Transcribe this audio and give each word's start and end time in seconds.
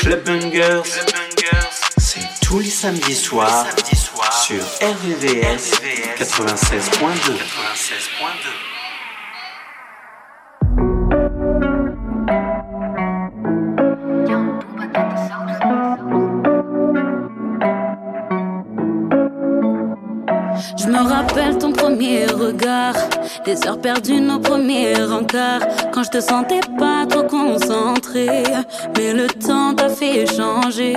Club 0.00 0.24
Bungers, 0.24 0.82
c'est 1.98 2.26
tous 2.40 2.60
les 2.60 2.70
samedis 2.70 3.14
soirs 3.14 3.66
sur 4.42 4.62
RVVS 4.80 5.72
96.2. 6.16 7.32
Je 20.76 20.86
me 20.86 21.08
rappelle 21.08 21.58
ton 21.58 21.72
premier 21.72 22.26
regard, 22.26 22.94
les 23.46 23.66
heures 23.66 23.80
perdues, 23.80 24.20
nos 24.20 24.38
premiers 24.38 25.02
encarts. 25.02 25.66
Quand 25.92 26.02
je 26.02 26.10
te 26.10 26.20
sentais 26.20 26.60
pas 26.78 27.06
trop 27.08 27.24
concentré, 27.24 28.28
mais 28.96 29.12
le 29.12 29.26
temps 29.26 29.74
t'a 29.74 29.88
fait 29.88 30.26
changer. 30.26 30.92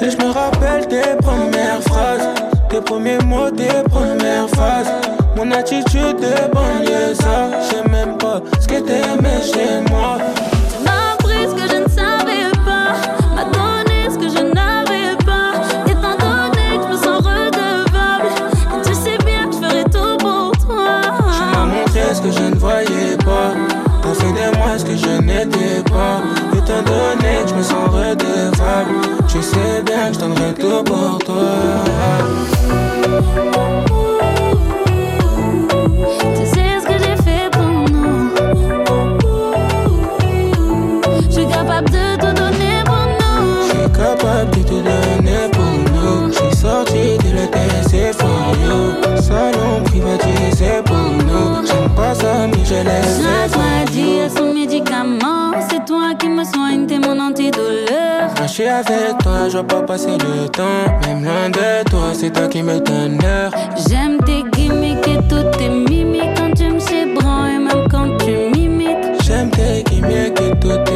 Et 0.00 0.10
je 0.10 0.16
me 0.16 0.30
rappelle 0.30 0.86
tes 0.88 1.16
premières 1.22 1.82
phrases, 1.82 2.28
tes 2.68 2.80
premiers 2.80 3.18
mots, 3.18 3.50
tes 3.50 3.82
premières 3.90 4.48
phases. 4.50 4.92
Mon 5.36 5.50
attitude 5.50 6.16
de 6.16 6.52
banlieue, 6.52 7.14
ça, 7.14 7.50
je 7.70 7.88
même 7.90 8.16
pas 8.16 8.40
ce 8.60 8.66
que 8.66 8.80
t'aimais 8.80 9.42
chez 9.42 9.90
moi. 9.90 10.18
Étant 26.52 26.82
donné 26.82 27.42
que 27.42 27.48
je 27.48 27.54
me 27.54 27.62
sens 27.62 27.88
redevable. 27.88 28.94
Tu 29.28 29.42
sais 29.42 29.82
bien 29.84 30.08
que 30.08 30.14
je 30.14 30.20
tout 30.54 30.84
pour 30.84 31.18
toi. 31.18 31.76
Je 52.68 52.74
laisse. 52.74 53.20
Chaque 53.22 53.56
maladie 53.56 54.20
a 54.20 54.28
son 54.28 54.52
médicament 54.52 55.46
toi 55.86 56.14
qui 56.18 56.28
me 56.28 56.44
soigne, 56.44 56.86
t'es 56.86 56.98
mon 56.98 57.18
antidouleur. 57.18 58.34
Quand 58.36 58.46
je 58.46 58.52
suis 58.52 58.66
avec 58.66 59.18
toi, 59.22 59.48
je 59.48 59.58
pas 59.58 59.82
passer 59.82 60.18
le 60.18 60.48
temps. 60.48 60.84
Même 61.06 61.24
loin 61.24 61.48
de 61.48 61.88
toi, 61.88 62.12
c'est 62.12 62.30
toi 62.32 62.48
qui 62.48 62.62
me 62.62 62.80
donne 62.80 63.18
l'heure. 63.22 63.52
J'aime 63.88 64.18
tes 64.26 64.42
gimmicks 64.52 65.06
et 65.06 65.18
toutes 65.28 65.56
tes 65.58 65.68
mimiques 65.68 66.34
quand 66.36 66.52
tu 66.54 66.70
me 66.70 66.80
sais 66.80 67.02
et 67.02 67.58
même 67.58 67.88
quand 67.90 68.16
tu 68.18 68.32
m'imites. 68.52 69.22
J'aime 69.24 69.50
tes 69.50 69.84
gimmicks 69.84 70.40
et 70.40 70.50
toutes 70.60 70.84
tes 70.84 70.95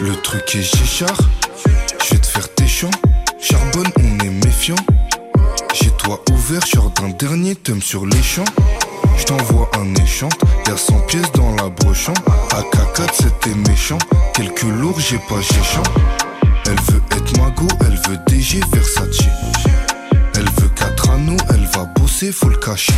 Le 0.00 0.16
truc 0.16 0.54
est 0.54 0.62
chichard, 0.62 1.16
je 2.04 2.14
vais 2.14 2.20
te 2.20 2.26
faire 2.26 2.54
tes 2.54 2.66
champs. 2.66 2.90
Charbonne, 3.40 3.90
on 4.00 4.18
est 4.24 4.30
méfiant. 4.44 4.76
J'ai 5.72 5.90
toi 5.92 6.22
ouvert, 6.30 6.66
genre 6.66 6.90
d'un 6.90 7.08
dernier 7.08 7.54
thème 7.54 7.80
sur 7.80 8.04
les 8.04 8.22
champs. 8.22 8.44
Je 9.16 9.24
t'envoie 9.24 9.70
un 9.78 9.94
échant, 9.94 10.28
y'a 10.66 10.76
100 10.76 11.00
pièces 11.06 11.32
dans 11.32 11.54
la 11.56 11.70
brochant. 11.70 12.12
AK4 12.50 13.14
c'était 13.14 13.56
méchant, 13.70 13.98
quelques 14.34 14.62
lourds 14.62 15.00
j'ai 15.00 15.18
pas 15.18 15.40
géchant. 15.40 15.82
Elle 16.66 16.80
veut 16.92 17.02
être 17.12 17.38
mago, 17.38 17.66
elle 17.80 17.98
veut 18.10 18.18
DG 18.26 18.60
Versace. 18.72 19.20
Elle 21.30 21.36
veut 21.36 21.36
4 21.36 21.36
anneaux, 21.36 21.36
elle 21.50 21.66
va 21.66 21.84
bosser, 21.84 22.32
faut 22.32 22.48
le 22.48 22.56
cacher. 22.56 22.92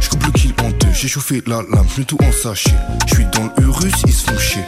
Je 0.00 0.08
coupe 0.08 0.24
le 0.26 0.32
kill 0.32 0.54
en 0.64 0.70
deux, 0.70 0.92
j'ai 0.92 1.08
chauffé 1.08 1.42
la 1.46 1.56
lame, 1.56 1.86
je 1.96 2.02
tout 2.02 2.18
en 2.22 2.32
sachet. 2.32 2.74
Je 3.06 3.14
suis 3.14 3.24
dans 3.26 3.44
le 3.44 3.64
Urus, 3.64 3.94
ils 4.06 4.12
se 4.12 4.30
font 4.30 4.38
chier. 4.38 4.64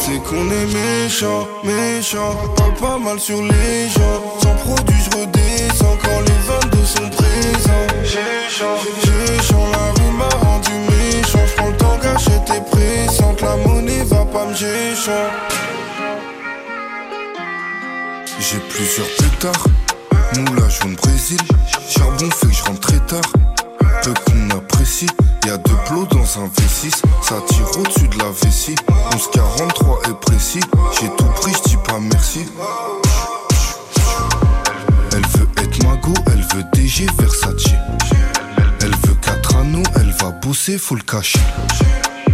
C'est 0.00 0.18
qu'on 0.22 0.50
est 0.50 0.66
méchant, 0.66 1.46
méchant, 1.64 2.34
parle 2.56 2.74
pas 2.74 2.98
mal 2.98 3.18
sur 3.18 3.42
les 3.42 3.88
gens. 3.88 4.38
Sans 4.42 4.54
produit, 4.54 4.96
je 5.04 5.18
redescends 5.18 5.96
quand 6.02 6.20
les 6.20 6.40
22 6.70 6.84
sont 6.84 7.10
présents. 7.10 7.86
J'ai 8.04 8.20
la 8.58 9.92
rue 9.92 10.12
m'a 10.16 10.28
rendu 10.28 10.72
méchant. 10.72 11.44
J'prends 11.46 11.68
le 11.68 11.76
temps, 11.76 11.98
gâcher 12.02 12.38
tes 12.46 12.60
présentes. 12.70 13.40
La 13.42 13.56
monnaie 13.56 14.04
va 14.04 14.24
pas 14.24 14.46
me. 14.46 14.54
J'ai 18.38 18.58
plusieurs 18.70 19.08
pétards, 19.18 19.66
moulage 20.66 20.80
jaune 20.80 20.94
Brésil. 20.96 21.38
Charbon 21.88 22.30
fait 22.30 22.46
que 22.48 22.52
je 22.52 22.62
rentre 22.64 22.80
très 22.80 23.00
tard 23.00 23.32
peu 24.02 24.14
qu'on 24.26 24.50
apprécie. 24.50 25.06
Y'a 25.46 25.56
deux 25.58 25.76
plots 25.86 26.06
dans 26.06 26.40
un 26.40 26.46
V6, 26.48 27.02
ça 27.22 27.36
tire 27.48 27.78
au-dessus 27.78 28.08
de 28.08 28.18
la 28.18 28.30
vessie. 28.30 28.74
1143 29.12 30.00
est 30.08 30.20
précis, 30.20 30.60
j'ai 31.00 31.08
tout 31.16 31.24
pris, 31.40 31.52
j'dis 31.52 31.76
pas 31.76 31.98
merci. 32.00 32.46
Elle 35.12 35.26
veut 35.38 35.48
être 35.58 35.84
mago, 35.84 36.14
elle 36.26 36.44
veut 36.54 36.64
DG 36.72 37.06
Versace. 37.18 37.72
Elle 38.80 38.94
veut 39.06 39.16
4 39.22 39.56
anneaux, 39.56 39.82
elle 39.96 40.10
va 40.20 40.30
bosser, 40.30 40.78
faut 40.78 40.96
le 40.96 41.02
cacher. 41.02 41.40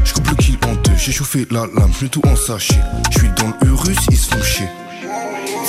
J'coupe 0.04 0.28
le 0.30 0.36
kill 0.36 0.58
en 0.66 0.74
deux, 0.74 0.96
j'ai 0.96 1.12
chauffé 1.12 1.46
la 1.50 1.60
lame, 1.60 1.92
j'mets 1.98 2.08
tout 2.08 2.22
en 2.26 2.36
sachet. 2.36 2.80
J'suis 3.10 3.30
dans 3.36 3.48
le 3.48 3.68
Urus, 3.68 3.98
ils 4.10 4.16
se 4.16 4.34
font 4.34 4.42
chier. 4.42 4.68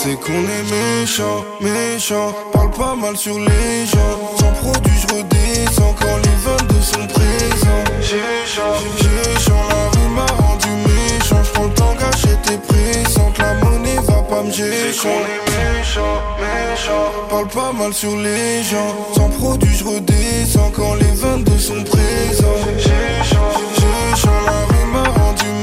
C'est 0.04 0.20
qu'on 0.20 0.34
est 0.34 0.70
méchant, 0.70 1.46
méchant, 1.62 2.36
parle 2.52 2.72
pas 2.72 2.94
mal 2.94 3.16
sur 3.16 3.40
les 3.40 3.86
gens. 3.86 4.36
Sans 4.38 4.52
produit, 4.52 5.00
je 5.00 5.16
redescends 5.16 5.96
quand 5.98 6.18
les 6.18 6.36
22 6.44 6.82
sont 6.82 7.08
présents. 7.08 7.86
J'ai 8.02 8.20
chaud, 8.46 9.54
la 9.70 9.90
rue 9.92 10.10
m'a 10.14 10.26
rendu 10.26 10.68
méchant. 10.68 11.42
J'prends 11.46 11.64
le 11.64 11.74
temps, 11.74 11.96
gâcher 11.98 12.36
tes 12.44 12.58
présentes, 12.58 13.38
la 13.38 13.54
monnaie 13.64 13.96
va 14.06 14.22
pas 14.24 14.44
me. 14.44 14.52
C'est 14.52 15.02
qu'on 15.02 15.08
est 15.08 15.78
méchant, 15.78 16.22
méchant, 16.38 17.12
parle 17.30 17.48
pas 17.48 17.72
mal 17.72 17.94
sur 17.94 18.18
les 18.18 18.62
gens. 18.62 19.14
Sans 19.16 19.30
produit, 19.30 19.74
je 19.74 19.86
redescends 19.86 20.72
quand 20.76 20.96
les 20.96 21.14
22 21.16 21.58
sont 21.58 21.82
présents. 21.82 22.60
J'ai 22.78 23.24
chaud, 23.24 23.64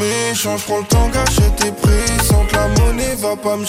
méchant. 0.00 0.56
J'prends 0.56 0.78
le 0.78 0.84
temps, 0.84 1.08
gâcher 1.08 1.50
tes 1.56 1.72
présentes, 1.72 2.52
la 2.52 2.68
monnaie 2.68 3.14
va 3.16 3.36
pas 3.36 3.56
me 3.56 3.64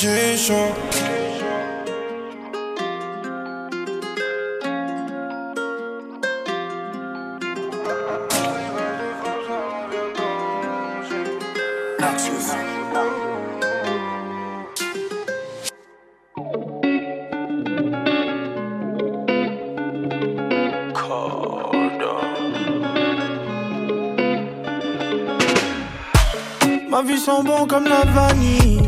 Ma 27.22 27.26
vie 27.26 27.38
sent 27.38 27.44
bon 27.46 27.68
comme 27.68 27.84
la 27.86 28.04
vanille. 28.12 28.82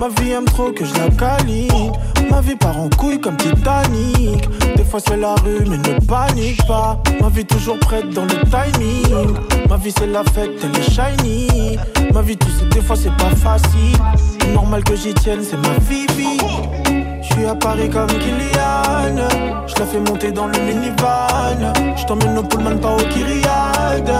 Ma 0.00 0.08
vie 0.08 0.32
aime 0.32 0.44
trop 0.44 0.72
que 0.72 0.84
je 0.84 0.92
la 0.94 1.08
câline. 1.10 1.92
Ma 2.28 2.40
vie 2.40 2.56
part 2.56 2.80
en 2.80 2.88
couille 2.88 3.20
comme 3.20 3.36
Titanic. 3.36 4.48
Des 4.76 4.82
fois 4.82 4.98
c'est 5.06 5.16
la 5.16 5.34
rue, 5.36 5.64
mais 5.68 5.78
ne 5.78 6.04
panique 6.04 6.66
pas. 6.66 7.00
Ma 7.20 7.28
vie 7.28 7.44
toujours 7.44 7.78
prête 7.78 8.10
dans 8.10 8.24
le 8.24 8.40
timing. 8.50 9.36
Ma 9.68 9.76
vie 9.76 9.92
c'est 9.96 10.06
la 10.08 10.24
fête, 10.24 10.50
elle 10.64 10.76
est 10.76 10.90
shiny. 10.90 11.78
Ma 12.12 12.22
vie, 12.22 12.36
tu 12.36 12.50
sais, 12.50 12.66
des 12.72 12.80
fois 12.80 12.96
c'est 12.96 13.14
pas 13.16 13.34
facile. 13.36 13.98
Normal 14.52 14.82
que 14.82 14.96
j'y 14.96 15.14
tienne, 15.14 15.40
c'est 15.42 15.56
ma 15.56 15.78
vie. 15.88 16.06
Je 17.22 17.34
suis 17.34 17.46
à 17.46 17.54
Paris 17.54 17.88
comme 17.88 18.08
Kylian. 18.08 19.28
Je 19.66 19.74
la 19.78 19.86
fais 19.86 20.00
monter 20.00 20.32
dans 20.32 20.46
le 20.46 20.58
minivan. 20.58 21.72
Je 21.96 22.04
t'emmène 22.04 22.36
au 22.36 22.42
Pullman, 22.42 22.78
pas 22.78 22.94
au 22.94 23.08
Kyriade. 23.08 24.12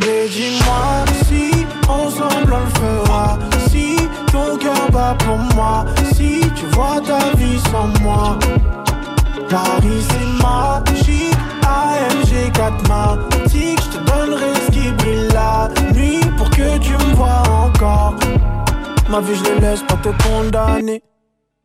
Mais 0.00 0.28
dis-moi 0.28 1.04
si 1.26 1.57
ensemble 1.88 2.52
on 2.52 2.64
le 2.64 2.70
fera. 2.80 3.38
Si 3.68 3.96
ton 4.32 4.56
cœur 4.56 4.90
bat 4.92 5.16
pour 5.18 5.38
moi. 5.54 5.84
Si 6.14 6.40
tu 6.54 6.66
vois 6.72 7.00
ta 7.00 7.36
vie 7.36 7.60
sans 7.70 7.88
moi. 8.02 8.38
Paris 9.48 10.02
c'est 10.08 10.42
magique. 10.42 11.34
AMG 11.62 12.52
4 12.52 12.74
Je 13.46 13.98
te 13.98 13.98
donnerai 14.10 14.54
ce 14.66 14.70
qui 14.70 14.90
brille 14.92 15.28
la 15.32 15.68
nuit 15.92 16.20
pour 16.36 16.48
que 16.50 16.78
tu 16.78 16.92
me 16.92 17.14
vois 17.14 17.42
encore. 17.64 18.14
Ma 19.10 19.20
vie 19.20 19.34
je 19.34 19.60
laisse 19.60 19.82
pas 19.82 19.96
te 19.96 20.10
condamner. 20.22 21.02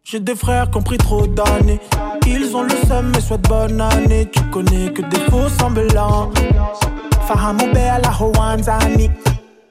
J'ai 0.04 0.20
des 0.20 0.36
frères 0.36 0.70
qui 0.70 0.78
ont 0.78 0.82
pris 0.82 0.98
trop 0.98 1.26
d'années. 1.28 1.80
Ils 2.28 2.56
ont 2.56 2.64
le 2.64 2.76
seum 2.88 3.12
mais 3.14 3.22
souhaitent 3.22 3.48
bonne 3.48 3.80
année. 3.80 4.30
Tu 4.32 4.42
connais 4.52 4.92
que 4.92 5.02
des 5.02 5.20
faux 5.30 5.50
semblants. 5.60 6.32
Fahamu 7.28 7.72
la 7.74 8.12
hoanzani. 8.20 9.10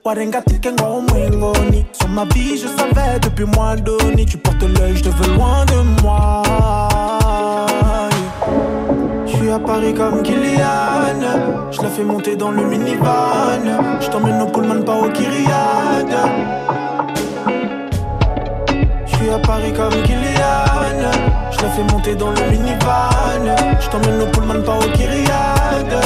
Warenga 0.05 0.43
tikengo 0.43 1.01
mwingoni. 1.01 1.87
Sur 1.93 2.09
ma 2.09 2.25
vie, 2.25 2.57
je 2.59 2.67
savais 2.67 3.21
depuis 3.21 3.45
moins 3.45 3.77
d'onni. 3.77 4.27
Tu 4.27 4.37
portes 4.37 4.63
l'œil, 4.63 4.97
je 4.97 5.05
te 5.05 5.09
veux 5.11 5.35
loin 5.37 5.65
de 5.67 6.03
moi. 6.03 6.43
Je 9.27 9.37
suis 9.37 9.51
à 9.51 9.61
Paris 9.61 9.95
comme 9.95 10.23
Kylian. 10.25 11.21
Je 11.71 11.83
la 11.83 11.89
fais 11.89 12.03
monter 12.03 12.35
dans 12.35 12.51
le 12.51 12.65
minivan. 12.65 13.63
Je 14.01 14.09
t'emmène 14.09 14.43
au 14.43 14.47
Pullman, 14.47 14.83
pas 14.83 14.97
au 14.97 15.09
Kyriade. 15.09 16.17
Je 19.07 19.17
suis 19.17 19.31
à 19.31 19.39
Paris 19.39 19.73
comme 19.73 20.03
Kylian. 20.03 21.13
Je 21.53 21.63
la 21.63 21.69
fais 21.71 21.85
monter 21.93 22.17
dans 22.17 22.31
le 22.31 22.51
minivan. 22.51 23.55
Je 23.81 23.89
t'emmène 23.89 24.21
au 24.21 24.27
Pullman, 24.27 24.63
pas 24.65 24.79
au 24.79 24.91
Kyriade. 24.97 26.03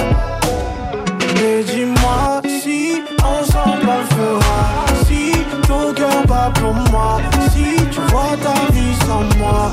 Si 5.07 5.33
ton 5.67 5.93
cœur 5.95 6.27
bat 6.27 6.53
pour 6.55 6.75
moi. 6.91 7.21
Si 7.53 7.77
tu 7.91 8.01
vois 8.11 8.37
ta 8.43 8.73
vie 8.73 8.95
sans 9.07 9.25
moi. 9.39 9.73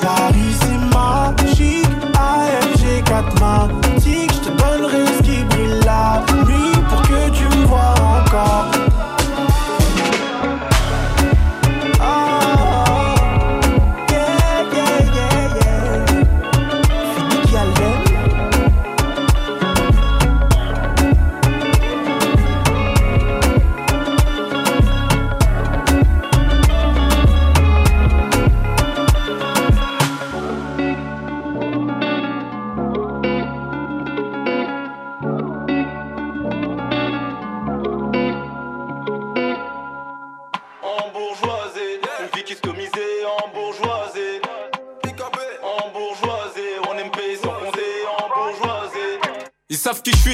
Paris 0.00 0.54
c'est 0.60 0.80
magique. 0.94 1.86
AMG 2.14 3.02
4 3.04 3.42
je 4.04 4.38
te 4.40 4.50
donnerai 4.50 5.06
ce 5.16 5.22
qui 5.22 5.44
brille 5.44 5.80
la 5.84 6.22
nuit 6.44 6.72
pour 6.88 7.02
que 7.02 7.30
tu 7.30 7.44
me 7.56 7.66
vois 7.66 7.94
encore. 7.98 8.91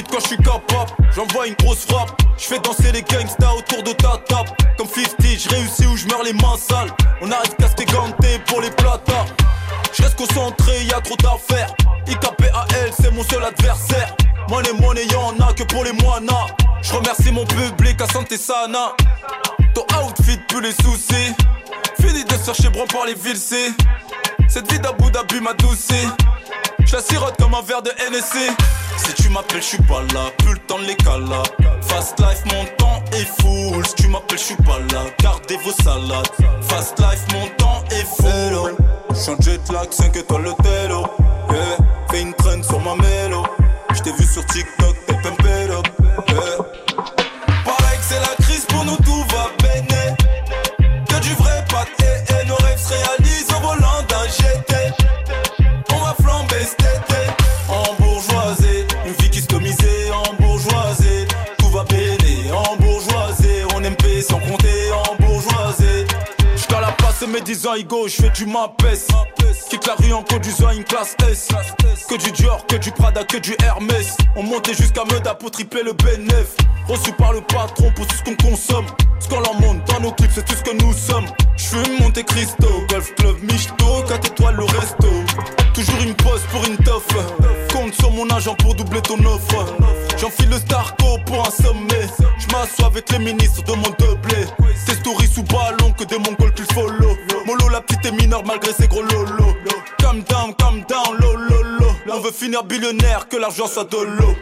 Quand 0.03 0.21
je 0.21 0.29
suis 0.29 0.37
capable. 0.37 0.91
J'envoie 1.15 1.47
une 1.47 1.55
grosse 1.55 1.87
frappe. 1.87 2.11
Je 2.37 2.45
fais 2.45 2.59
danser 2.59 2.93
les 2.93 3.03
gangsters 3.03 3.57
autour 3.57 3.83
de 3.83 3.93
ta 3.93 4.19
table. 4.29 4.51
Comme 4.77 4.87
50, 4.87 5.17
je 5.21 5.49
réussis 5.49 5.87
ou 5.87 5.97
je 5.97 6.07
meurs 6.07 6.23
les 6.23 6.33
mains 6.33 6.57
sales. 6.57 6.91
On 7.21 7.31
arrive 7.31 7.55
casqué 7.57 7.85
ganté 7.85 8.39
pour 8.47 8.61
les 8.61 8.71
plata. 8.71 9.25
Je 9.93 10.03
reste 10.03 10.17
concentré, 10.17 10.85
y 10.85 10.93
a 10.93 11.01
trop 11.01 11.17
d'affaires. 11.17 11.73
IKPAL, 12.07 12.93
c'est 13.01 13.11
mon 13.11 13.25
seul 13.25 13.43
adversaire. 13.43 14.15
Money, 14.49 14.73
money, 14.81 15.07
y'en 15.07 15.39
a 15.47 15.53
que 15.53 15.65
pour 15.65 15.85
les 15.85 15.93
moinas. 15.93 16.47
Je 16.83 16.93
remercie 16.95 17.33
mon 17.33 17.45
public 17.45 18.01
à 18.01 18.07
santé 18.07 18.37
sana. 18.37 18.93
Ton 19.75 19.85
outfit 20.05 20.39
plus 20.49 20.63
les 20.63 20.73
soucis. 20.73 21.35
Fini 22.01 22.25
de 22.25 22.33
se 22.33 22.53
faire 22.53 22.55
chez 22.55 22.71
par 22.71 23.07
les 23.07 23.15
villes. 23.15 23.37
Cette 24.49 24.73
vie 24.73 24.79
d'Abu 24.79 25.11
Dhabi 25.11 25.41
m'a. 25.41 25.53
Je 26.89 26.97
la 26.97 27.03
sirote 27.03 27.37
comme 27.39 27.53
un 27.53 27.61
verre 27.61 27.83
de 27.83 27.91
NSC. 28.11 28.51
Si 28.97 29.13
tu 29.23 29.29
m'appelles, 29.29 29.61
je 29.61 29.67
suis 29.67 29.83
pas 29.83 30.01
là, 30.15 30.31
plus 30.39 30.55
le 30.55 30.59
temps 30.61 30.79
de 30.79 30.87
les. 30.87 30.97
Fast 31.83 32.19
life, 32.19 32.43
mon 32.47 32.65
temps 32.79 33.03
est 33.13 33.27
full. 33.43 33.87
Si 33.87 33.95
tu 33.95 34.09
m'appelles, 34.09 34.39
je 34.39 34.45
suis 34.45 34.57
pas 34.57 34.79
là, 34.93 35.05
gardez 35.21 35.59
vos 35.59 35.73
salades. 35.83 36.27
Fast 36.63 36.99
life, 36.99 37.27
mon 37.35 37.47
temps 37.59 37.85
est 37.91 38.07
full. 38.17 38.75
J'suis 39.15 39.33
en 39.33 39.41
jet 39.43 39.71
lag, 39.71 39.93
5 39.93 40.17
étoiles 40.17 40.45
le 40.45 40.55
télo. 40.63 41.07
Yeah. 41.51 41.77
Fais 42.11 42.23
une 42.23 42.33
traîne 42.33 42.65
sur 42.65 42.81
ma 42.81 42.95
mélo. 42.95 43.45
J't'ai 43.93 44.13
vu 44.13 44.25
sur 44.25 44.47
TikTok, 44.47 44.97
t'es 45.07 45.15
up. 45.71 45.87
Yeah. 46.31 46.68
Mes 67.39 67.45
10 67.45 67.67
ans, 67.67 67.75
Igo, 67.75 68.09
j'fais 68.09 68.31
du 68.31 68.47
mapes. 68.47 68.83
Quitte 69.71 69.87
la 69.87 69.95
rue 69.95 70.13
en 70.13 70.23
conduisant 70.23 70.71
une 70.71 70.85
classe 70.85 71.15
S. 71.31 71.49
Que 72.09 72.17
du 72.17 72.33
Dior, 72.33 72.67
que 72.67 72.77
du 72.77 72.91
Prada, 72.91 73.23
que 73.25 73.37
du 73.37 73.55
Hermès. 73.63 74.17
On 74.37 74.43
montait 74.43 74.75
jusqu'à 74.75 75.05
Meda 75.05 75.35
pour 75.35 75.51
tripler 75.51 75.83
le 75.83 75.93
bénéf. 75.93 76.57
Reçu 76.89 77.13
par 77.13 77.33
le 77.33 77.41
patron 77.41 77.93
pour 77.95 78.07
tout 78.07 78.17
ce 78.17 78.23
qu'on 78.25 78.37
consomme. 78.37 78.87
Ce 79.21 79.29
qu'on 79.29 79.41
leur 79.41 79.55
montre 79.61 79.85
dans 79.93 80.01
nos 80.01 80.13
clips, 80.13 80.31
c'est 80.35 80.45
tout 80.45 80.55
ce 80.55 80.63
que 80.63 80.77
nous 80.83 80.93
sommes. 80.93 81.27
J'fume 81.57 81.99
Monte 82.01 82.23
Cristo, 82.25 82.69
Golf 82.89 83.15
Club 83.17 83.37
Michto, 83.43 84.03
4 84.09 84.27
étoiles 84.27 84.57
le 84.57 84.65
resto. 84.65 85.09
Toujours 85.75 86.01
une 86.03 86.15
pause 86.15 86.43
pour 86.51 86.65
une 86.65 86.79
toffe. 86.79 87.07
Compte 87.73 87.95
sur 87.95 88.11
mon 88.13 88.29
agent 88.31 88.55
pour 88.57 88.75
doubler 88.75 89.03
ton 89.03 89.19
offre. 89.25 89.67
J'enfile 90.17 90.49
le 90.49 90.59
Starco 90.59 91.19
pour 91.27 91.47
un 91.47 91.51
sommet. 91.51 92.07
J'm'assois 92.49 92.87
avec 92.87 93.11
les 93.13 93.19
ministres 93.19 93.63
de 93.65 93.73
mon 93.73 93.91
doublé. 93.99 94.47
Tes 94.87 94.95
stories 94.95 95.29
sous 95.29 95.43
ballon 95.43 95.93
que 95.93 96.05
des 96.05 96.19
mongols 96.19 96.53
qu'il 96.55 96.67
follow. 96.73 97.17
Molo, 97.47 97.69
la 97.69 97.81
petite 97.81 98.07
est 98.07 98.13
mineure 98.13 98.45
malgré 98.45 98.73
ses 98.73 98.89
gros 98.89 99.03
lolos. 99.03 99.57
Calm 99.99 100.23
down, 100.23 100.55
calm 100.55 100.83
down, 100.89 101.17
lo 101.21 101.37
lo 101.37 101.63
lo. 101.63 101.87
On 102.11 102.21
veut 102.21 102.33
finir 102.33 102.65
billionnaire, 102.65 103.29
que 103.29 103.37
l'argent 103.37 103.67
soit 103.67 103.85
de 103.91 103.99
l'eau. 103.99 104.35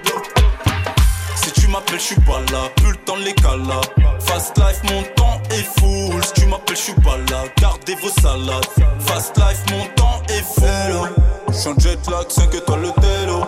Si 1.35 1.53
tu 1.53 1.69
m'appelles, 1.69 1.99
je 1.99 2.05
suis 2.05 2.21
pas 2.21 2.41
là, 2.53 2.69
plus 2.77 2.91
le 2.91 2.97
temps 2.97 3.17
de 3.17 3.23
les 3.23 3.35
là. 3.43 3.81
Fast 4.21 4.57
life, 4.59 4.83
mon 4.85 5.03
temps 5.15 5.41
est 5.51 5.67
full. 5.79 6.25
Si 6.25 6.33
tu 6.35 6.47
m'appelles, 6.47 6.77
je 6.77 6.83
suis 6.83 6.95
pas 6.95 7.17
là, 7.31 7.45
gardez 7.61 7.95
vos 7.97 8.09
salades. 8.21 8.67
Fast 9.01 9.37
life, 9.37 9.63
mon 9.71 9.87
temps 9.95 10.23
est 10.29 10.45
full. 10.55 11.11
J'suis 11.53 11.69
en 11.69 11.79
jet 11.79 11.99
lag, 12.11 12.29
5 12.29 12.55
étoiles 12.55 12.83
le 12.83 12.93
télo. 13.01 13.45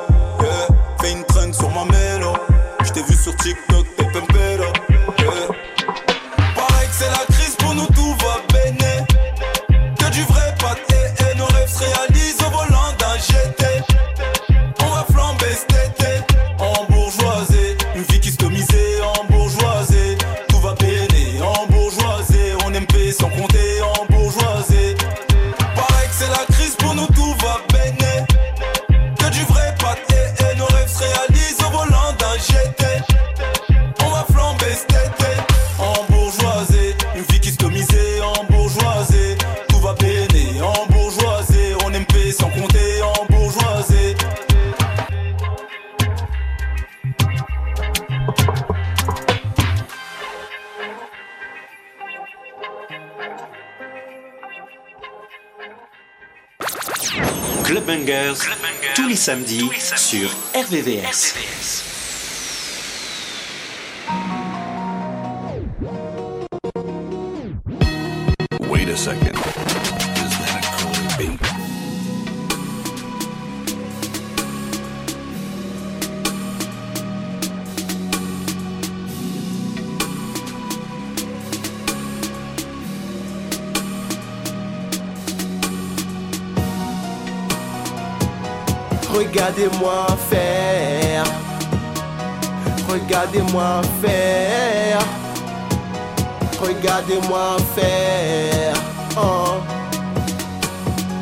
Fais 1.01 1.13
une 1.13 1.25
traîne 1.25 1.53
sur 1.53 1.71
ma 1.71 1.85
mélo. 1.85 2.33
J't'ai 2.85 3.03
vu 3.03 3.15
sur 3.15 3.35
TikTok, 3.37 3.87
tous 59.29 59.35
les 59.35 59.45
samedis 59.45 59.71
sur 59.97 60.31
RVVS. 60.55 61.35
Wait 61.37 61.78
Regardez-moi 89.19 90.07
faire. 90.31 91.25
Regardez-moi 92.89 93.83
faire. 94.01 95.01
Regardez-moi 96.63 97.57
faire. 97.75 98.75
Oh. 99.17 99.59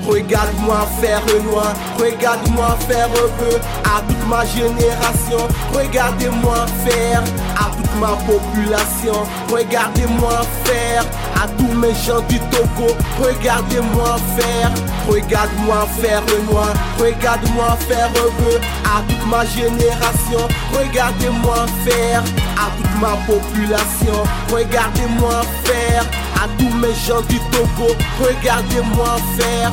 Regarde-moi 0.07 0.87
faire 1.01 1.21
Renoir, 1.27 1.75
regarde-moi 1.99 2.77
faire 2.87 3.09
peu 3.09 3.57
à 3.85 4.03
toute 4.07 4.29
ma 4.29 4.45
génération. 4.45 5.49
Regardez-moi 5.75 6.67
faire 6.85 7.25
à 7.57 7.71
toute 7.75 7.95
ma 7.99 8.15
population. 8.31 9.25
Regardez-moi 9.51 10.43
faire 10.65 11.03
à 11.43 11.49
tous 11.49 11.75
mes 11.75 11.95
gens 11.95 12.21
du 12.29 12.39
Togo. 12.51 12.95
Regardez-moi 13.21 14.17
faire, 14.39 14.71
regarde-moi 15.09 15.87
faire 16.01 16.23
Renoir, 16.27 16.73
regarde-moi 16.99 17.77
faire 17.89 18.11
peu 18.13 18.59
à 18.85 19.03
toute 19.09 19.27
ma 19.27 19.45
génération. 19.45 20.49
Regardez-moi 20.73 21.67
faire 21.85 22.23
à 22.57 22.71
toute 22.77 23.01
ma 23.01 23.17
population. 23.27 24.25
Regardez-moi 24.51 25.43
faire 25.65 26.05
à 26.37 26.49
tous 26.59 26.75
mes 26.77 26.95
gens 27.07 27.23
du 27.29 27.39
Togo. 27.51 27.95
Regardez-moi 28.21 29.17
faire. 29.39 29.73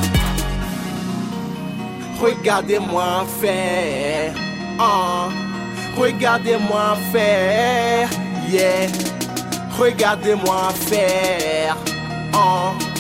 Regardez-moi 2.21 3.25
faire. 3.41 4.33
Oh. 4.79 5.29
Regardez-moi 5.97 6.97
faire. 7.11 8.09
Yeah. 8.49 8.87
Regardez-moi 9.77 10.69
faire. 10.87 11.75
Oh. 12.33 12.92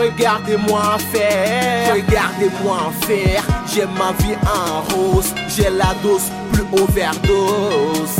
Regardez-moi 0.00 0.96
faire, 1.12 1.92
regardez-moi 1.94 2.90
faire. 3.06 3.44
J'ai 3.70 3.84
ma 3.84 4.12
vie 4.12 4.34
en 4.46 4.80
rose, 4.94 5.34
j'ai 5.46 5.68
la 5.68 5.92
dose 6.02 6.30
plus 6.50 6.64
overdose. 6.72 8.16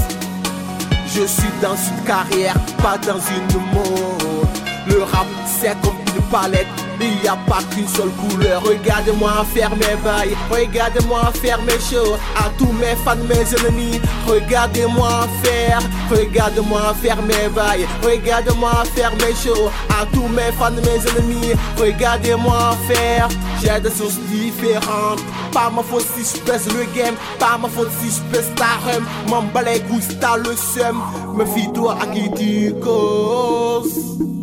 Je 1.06 1.22
suis 1.22 1.48
dans 1.62 1.76
une 1.76 2.04
carrière, 2.04 2.54
pas 2.82 2.98
dans 2.98 3.18
une 3.18 3.62
mode. 3.72 4.58
Le 4.88 5.02
rap 5.04 5.26
c'est 5.46 5.74
comme 5.80 5.96
une 6.14 6.22
palette, 6.24 6.66
il 7.06 7.20
n'y 7.22 7.28
a 7.28 7.36
pas 7.48 7.60
qu'une 7.70 7.88
seule 7.88 8.10
couleur. 8.10 8.62
Regardez-moi 8.62 9.44
faire 9.54 9.70
mes 9.70 9.96
bails, 10.04 10.36
regardez-moi 10.50 11.32
faire 11.42 11.60
mes 11.62 11.78
shows. 11.78 12.16
À 12.36 12.50
tous 12.58 12.72
mes 12.72 12.96
fans, 13.04 13.16
mes 13.28 13.46
ennemis, 13.58 14.00
regardez-moi 14.26 15.26
faire, 15.42 15.80
regardez-moi 16.10 16.94
faire 17.02 17.20
mes 17.22 17.48
bails, 17.54 17.86
regardez-moi 18.02 18.84
faire 18.94 19.12
mes 19.12 19.34
shows. 19.34 19.70
À 20.00 20.06
tous 20.12 20.28
mes 20.28 20.52
fans, 20.58 20.70
mes 20.70 21.00
ennemis, 21.10 21.52
regardez-moi 21.78 22.76
faire. 22.88 23.28
J'ai 23.62 23.80
des 23.80 23.90
sources 23.90 24.18
différentes, 24.30 25.20
pas 25.52 25.70
ma 25.74 25.82
faute 25.82 26.06
si 26.16 26.24
je 26.24 26.40
pèse 26.42 26.66
le 26.68 26.84
game, 26.96 27.14
pas 27.38 27.58
ma 27.60 27.68
faute 27.68 27.90
si 28.00 28.10
je 28.10 28.20
pèse 28.32 28.50
ta 28.56 28.78
rhum. 28.84 29.04
M'en 29.28 29.42
bats 29.42 29.62
les 29.62 29.80
t'as 30.20 30.36
le 30.36 30.56
seum, 30.56 31.00
me 31.34 31.44
fie-toi 31.44 31.96
à 32.00 32.06
qui 32.06 32.30
tu 32.32 32.74
causes. 32.80 34.39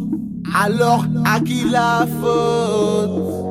Alors 0.55 1.05
à 1.25 1.39
qui 1.39 1.65
la 1.69 2.05
faute? 2.21 3.47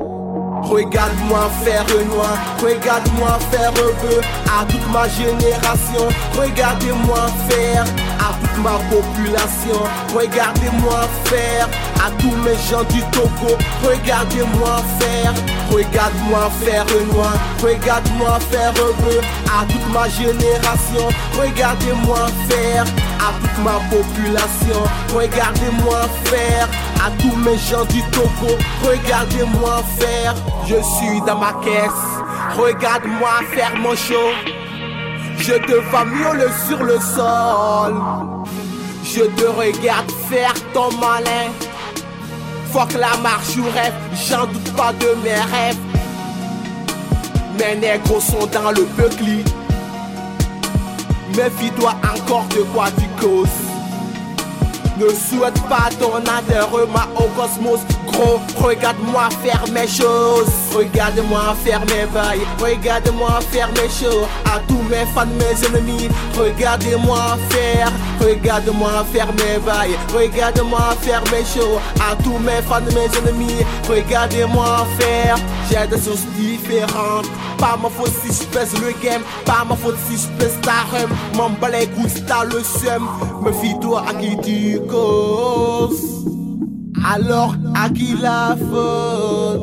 Regarde-moi 0.62 1.48
faire 1.62 1.84
Renoir, 1.86 2.36
regarde-moi 2.60 3.38
faire 3.52 3.72
peu 3.72 4.20
à 4.50 4.64
toute 4.64 4.92
ma 4.92 5.08
génération. 5.08 6.08
Regardez-moi 6.36 7.26
faire 7.48 7.84
à 8.18 8.34
toute 8.40 8.64
ma 8.64 8.78
population. 8.90 9.80
Regardez-moi 10.12 11.02
faire 11.24 11.68
à 12.04 12.10
tous 12.18 12.34
mes 12.42 12.56
gens 12.68 12.82
du 12.90 13.00
Togo. 13.12 13.54
Regardez-moi 13.84 14.82
faire, 14.98 15.34
regarde-moi 15.70 16.50
faire 16.60 16.84
Renoir, 16.86 17.34
regarde-moi 17.62 18.38
faire 18.50 18.72
peu 18.72 19.20
à 19.46 19.64
toute 19.70 19.92
ma 19.92 20.08
génération. 20.08 21.08
Regardez-moi 21.38 22.26
faire 22.48 22.84
à 23.20 23.32
toute 23.40 23.64
ma 23.64 23.78
population. 23.88 24.82
Regardez-moi 25.14 26.00
faire 26.24 26.68
à 27.04 27.10
tous 27.20 27.36
mes 27.36 27.58
gens 27.58 27.84
du 27.86 28.02
Togo. 28.10 28.52
Regardez-moi 28.82 29.82
faire, 29.98 30.34
je 30.66 30.74
suis 30.74 31.20
dans 31.26 31.38
ma 31.38 31.52
caisse. 31.64 32.06
Regarde-moi 32.56 33.30
faire 33.52 33.76
mon 33.76 33.94
show. 33.94 34.30
Je 35.38 35.54
te 35.54 35.72
vois 35.90 36.04
miauler 36.04 36.52
sur 36.68 36.82
le 36.82 36.98
sol. 36.98 37.94
Je 39.04 39.22
te 39.22 39.46
regarde 39.46 40.10
faire 40.28 40.54
ton 40.72 40.90
malin. 40.98 41.50
Fuck 42.72 42.92
la 42.94 43.16
marche 43.22 43.56
ou 43.56 43.64
rêve, 43.74 43.94
j'en 44.28 44.46
doute 44.46 44.72
pas 44.76 44.92
de 44.92 45.14
mes 45.22 45.30
rêves. 45.30 45.76
Mes 47.58 47.76
négros 47.76 48.20
sont 48.20 48.46
dans 48.46 48.70
le 48.70 48.84
buckly. 48.96 49.44
Méfie-toi 51.36 51.94
encore 52.14 52.46
de 52.48 52.62
quoi 52.74 52.86
tu 52.98 53.06
causes. 53.24 53.75
Ne 54.98 55.08
souhaite 55.10 55.60
pas 55.68 55.90
ton 56.00 56.16
enterrement 56.16 57.06
au 57.16 57.28
cosmos 57.38 57.80
Regarde-moi 58.16 59.28
faire 59.42 59.64
mes 59.72 59.86
choses. 59.86 60.48
Regarde-moi 60.74 61.54
faire 61.64 61.80
mes 61.80 62.06
bails. 62.12 62.46
Regarde-moi 62.58 63.40
faire 63.50 63.68
mes 63.68 63.88
shows. 63.88 64.26
À 64.46 64.60
tous 64.66 64.82
mes 64.90 65.04
fans, 65.14 65.26
mes 65.26 65.66
ennemis. 65.66 66.08
Regardez-moi 66.38 67.36
faire. 67.50 67.92
Regarde-moi 68.20 69.04
faire 69.12 69.32
mes 69.34 69.58
bails. 69.58 69.96
Regarde-moi 70.14 70.96
faire 71.02 71.22
mes 71.30 71.44
shows. 71.44 71.78
À 72.00 72.16
tous 72.22 72.38
mes 72.38 72.62
fans, 72.62 72.80
mes 72.94 73.18
ennemis. 73.18 73.64
Regardez-moi 73.88 74.86
faire. 74.98 75.36
J'ai 75.70 75.86
des 75.86 76.02
choses 76.02 76.24
différentes. 76.38 77.26
Pas 77.58 77.78
ma 77.80 77.90
faute 77.90 78.12
si 78.24 78.32
je 78.32 78.46
pèse 78.48 78.72
le 78.80 78.92
game. 79.02 79.22
Pas 79.44 79.64
ma 79.68 79.76
faute 79.76 79.96
si 80.08 80.16
je 80.16 80.28
pèse 80.38 80.58
ta 80.62 80.84
rhum 80.90 81.10
M'en 81.34 81.50
bats 81.50 81.68
les 81.68 81.86
le 81.86 82.62
seum. 82.62 83.08
Me 83.42 83.52
fie-toi 83.52 84.04
à 84.08 84.14
qui 84.14 84.36
tu 84.38 84.80
causes 84.88 86.45
Alors 87.14 87.54
à 87.74 87.88
qui 87.88 88.16
la 88.20 88.56
faute? 88.56 89.62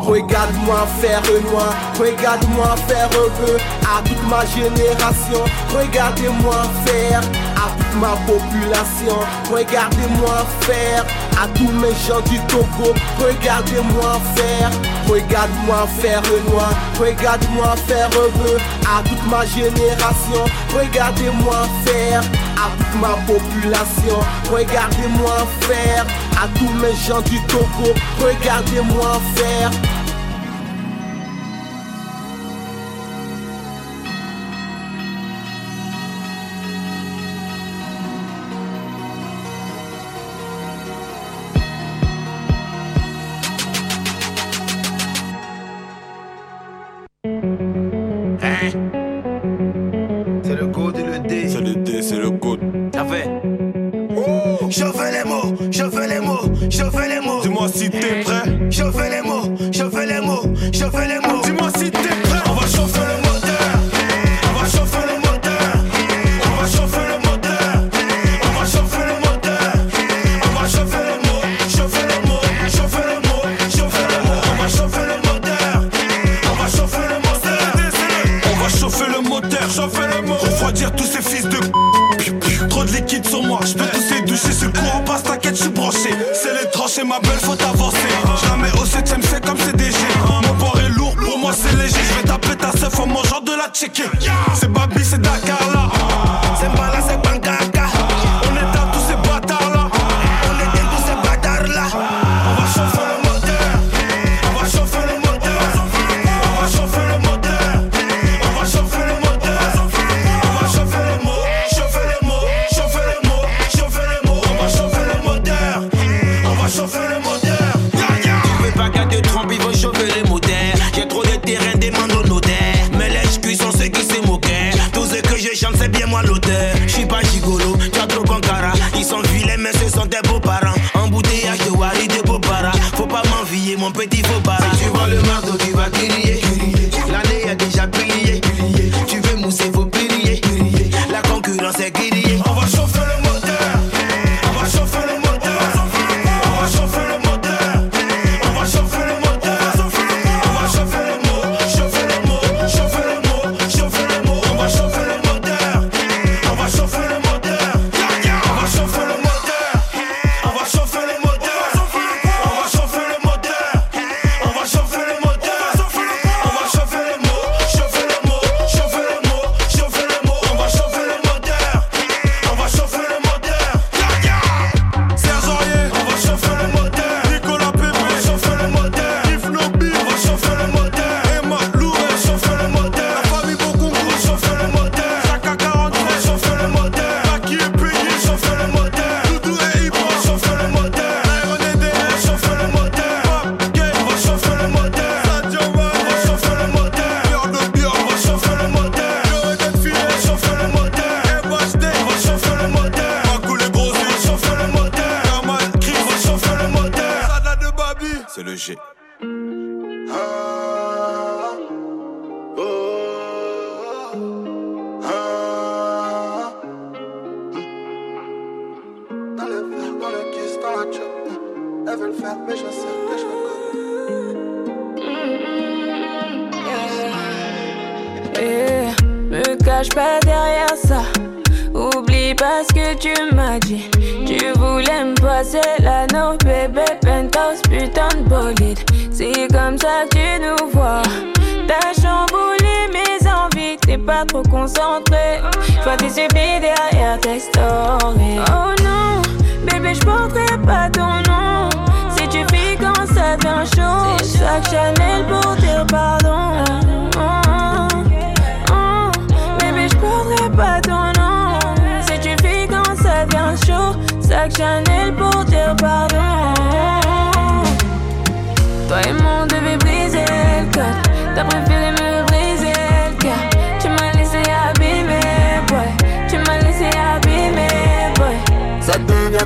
Regarde-moi 0.00 0.86
faire 1.00 1.22
Renoir, 1.22 1.72
regarde-moi 1.96 2.74
faire 2.88 3.08
peu 3.10 3.56
à 3.86 4.02
toute 4.02 4.28
ma 4.28 4.44
génération. 4.44 5.44
Regardez-moi 5.70 6.62
faire 6.84 7.20
à 7.54 7.70
toute 7.78 8.00
ma 8.00 8.16
population. 8.26 9.16
Regardez-moi 9.52 10.44
faire 10.62 11.06
à 11.40 11.46
tous 11.54 11.70
mes 11.70 11.94
gens 12.06 12.20
du 12.28 12.38
Togo. 12.48 12.92
Regardez-moi 13.20 14.20
faire, 14.34 14.70
regarde-moi 15.08 15.86
faire 16.00 16.22
Renoir, 16.22 16.72
regarde-moi 16.98 17.76
faire 17.86 18.10
peu 18.10 18.56
à 18.84 19.02
toute 19.08 19.30
ma 19.30 19.46
génération. 19.46 20.44
Regardez-moi 20.76 21.68
faire 21.84 22.22
ma 23.00 23.14
population. 23.26 24.18
Regardez-moi 24.50 25.46
faire 25.60 26.06
à 26.42 26.48
tous 26.58 26.72
mes 26.80 26.94
gens 27.06 27.22
du 27.22 27.40
Togo. 27.46 27.92
Regardez-moi 28.20 29.20
faire. 29.34 29.70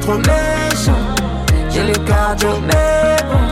trop 0.06 0.18
méchant. 0.18 1.04
J'ai 1.68 1.82
le 1.82 1.98
cardio, 2.06 2.50
mais 2.60 3.16
bon. 3.28 3.44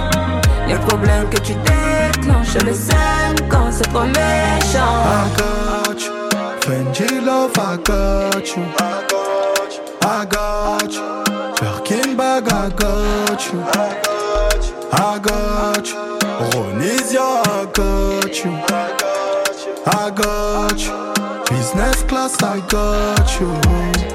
Les 0.68 0.78
problèmes 0.86 1.28
que 1.28 1.38
tu 1.38 1.54
déclenches, 1.54 2.52
je 2.54 2.64
le 2.64 2.74
sème 2.74 3.36
quand 3.48 3.70
c'est 3.72 3.88
trop 3.92 4.04
méchant. 4.04 4.94
I 5.04 5.24
got 5.36 6.00
you. 6.04 6.12
Fendi 6.60 7.20
love, 7.24 7.52
I 7.58 7.76
got 7.82 8.46
you. 8.56 8.62
I 10.02 10.24
got 10.26 10.92
you. 10.92 11.02
Birkin 11.60 12.16
bag, 12.16 12.46
I 12.48 12.70
got 12.70 13.40
you. 13.46 13.60
I 14.92 15.18
got 15.18 15.86
you. 15.88 15.96
Ronisia, 16.52 17.26
I 17.44 17.66
got 17.72 18.44
you. 18.44 18.52
I 19.86 20.10
got 20.10 20.78
you. 20.78 20.92
Business 21.50 22.02
class, 22.04 22.42
I 22.42 22.60
got 22.68 23.40
you. 23.40 24.13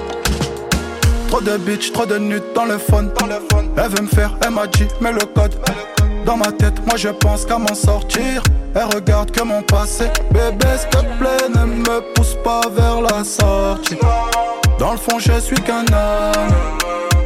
Trop 1.29 1.41
de 1.41 1.57
bitch, 1.57 1.91
trop 1.91 2.07
de 2.07 2.17
nudes 2.17 2.41
dans 2.55 2.65
le 2.65 2.79
phone. 2.79 3.11
Elle 3.77 3.89
veut 3.89 4.01
me 4.01 4.07
faire, 4.07 4.35
elle 4.43 4.49
m'a 4.49 4.65
dit, 4.65 4.87
mets 4.99 5.11
le 5.11 5.19
code. 5.19 5.53
Dans 6.25 6.35
ma 6.35 6.51
tête, 6.51 6.83
moi 6.87 6.97
je 6.97 7.09
pense 7.09 7.45
qu'à 7.45 7.59
m'en 7.59 7.75
sortir. 7.75 8.41
Elle 8.73 8.85
regarde 8.95 9.29
que 9.29 9.43
mon 9.43 9.61
passé. 9.61 10.05
Bébé, 10.31 10.65
s'il 10.79 10.89
te 10.89 11.05
plaît, 11.19 11.49
ne 11.55 11.65
me 11.65 12.13
pousse 12.15 12.35
pas 12.43 12.61
vers 12.75 13.01
la 13.01 13.23
sortie. 13.23 13.97
Dans 14.79 14.93
le 14.93 14.97
fond, 14.97 15.19
je 15.19 15.39
suis 15.39 15.57
qu'un 15.57 15.85
homme. 15.93 16.55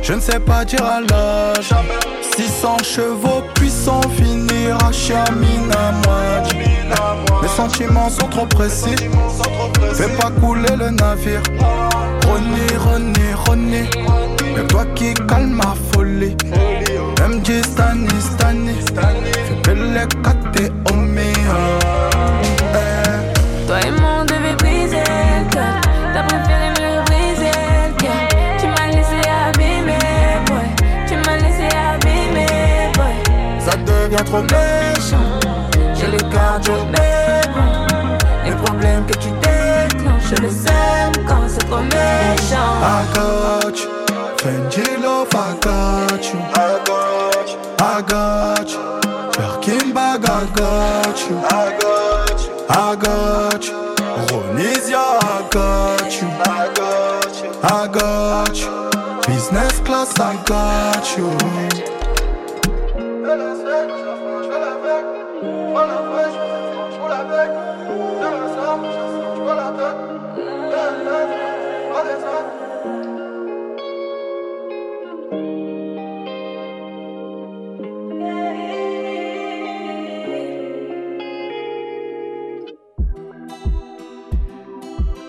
Je 0.02 0.12
ne 0.12 0.20
sais 0.20 0.40
pas 0.42 0.66
dire 0.66 0.84
à 0.84 1.00
l'âge. 1.00 1.70
600 2.36 2.80
chevaux 2.84 3.42
puissants 3.56 4.02
finira 4.18 4.92
chez 4.92 5.14
à 5.14 5.32
moi 5.32 6.44
sentiments 7.56 8.10
sont 8.10 8.28
trop 8.28 8.46
précis. 8.46 8.96
Fais 9.94 10.10
pas 10.20 10.32
couler 10.42 10.76
le 10.76 10.90
navire. 10.90 11.42
René, 12.28 12.68
René, 12.86 13.34
René. 13.48 13.90
Mais 14.56 14.66
toi 14.68 14.86
qui 14.96 15.14
calme 15.14 15.54
ma 15.54 15.76
folie. 15.92 16.36
MJ 17.28 17.62
Stani, 17.64 18.10
Stani. 18.20 18.74
Fais 18.74 19.56
belle 19.64 20.08
caté 20.24 20.72
au 20.90 20.94
Toi 23.68 23.80
et 23.86 23.92
moi, 24.00 24.10
on 24.22 24.26
devait 24.26 24.56
briser 24.58 25.04
le. 25.52 25.82
T'as 26.14 26.24
préféré 26.24 26.70
me 26.70 27.06
briser. 27.06 27.52
Tu 28.60 28.68
m'as 28.68 28.88
laissé 28.88 29.20
abîmer, 29.48 30.00
boy. 30.48 30.68
Tu 31.08 31.16
m'as 31.16 31.38
laissé 31.38 31.68
abîmer, 31.92 32.92
boy. 32.96 33.60
Ça 33.60 33.78
devient 33.78 34.24
trop 34.26 34.42
méchant. 34.42 35.40
J'ai 35.96 36.08
le 36.08 36.18
cardio, 36.32 36.74
problèmes 38.74 39.06
que 39.06 39.14
tu 39.14 39.30
déclenches. 39.30 40.24
Je 40.30 40.42
le 40.42 40.50
sème 40.50 41.26
quand 41.28 41.48
c'est 41.48 41.66
trop 41.68 41.82
méchant. 41.82 42.74
I 42.82 43.06
got 43.14 43.78
you. 43.80 43.90
Fendi 44.38 45.02
love, 45.02 45.30
I 45.34 45.56
got 45.62 46.24
you. 46.24 46.40
I 46.56 46.80
got 46.86 47.50
you. 47.52 47.58
I 47.80 48.02
got 48.02 48.70
you. 48.72 48.80
Birkin 49.38 49.94
bag, 49.94 50.26
I 50.26 50.46
got 50.56 51.18
you. 51.30 51.38
I 51.50 51.78
got 51.82 52.40
you. 52.44 52.52
I 52.70 52.96
got 52.96 53.66
you. 53.66 53.74
Ronesia, 54.30 55.04
I 55.22 55.48
got 55.52 56.12
you. 56.20 56.28
I 56.28 56.70
got 56.80 57.34
you. 57.42 57.50
I 57.64 57.88
got 57.88 58.56
you. 58.56 58.72
Business 59.28 59.80
class, 59.80 60.20
I 60.20 60.36
got 60.46 61.18
you. 61.18 61.83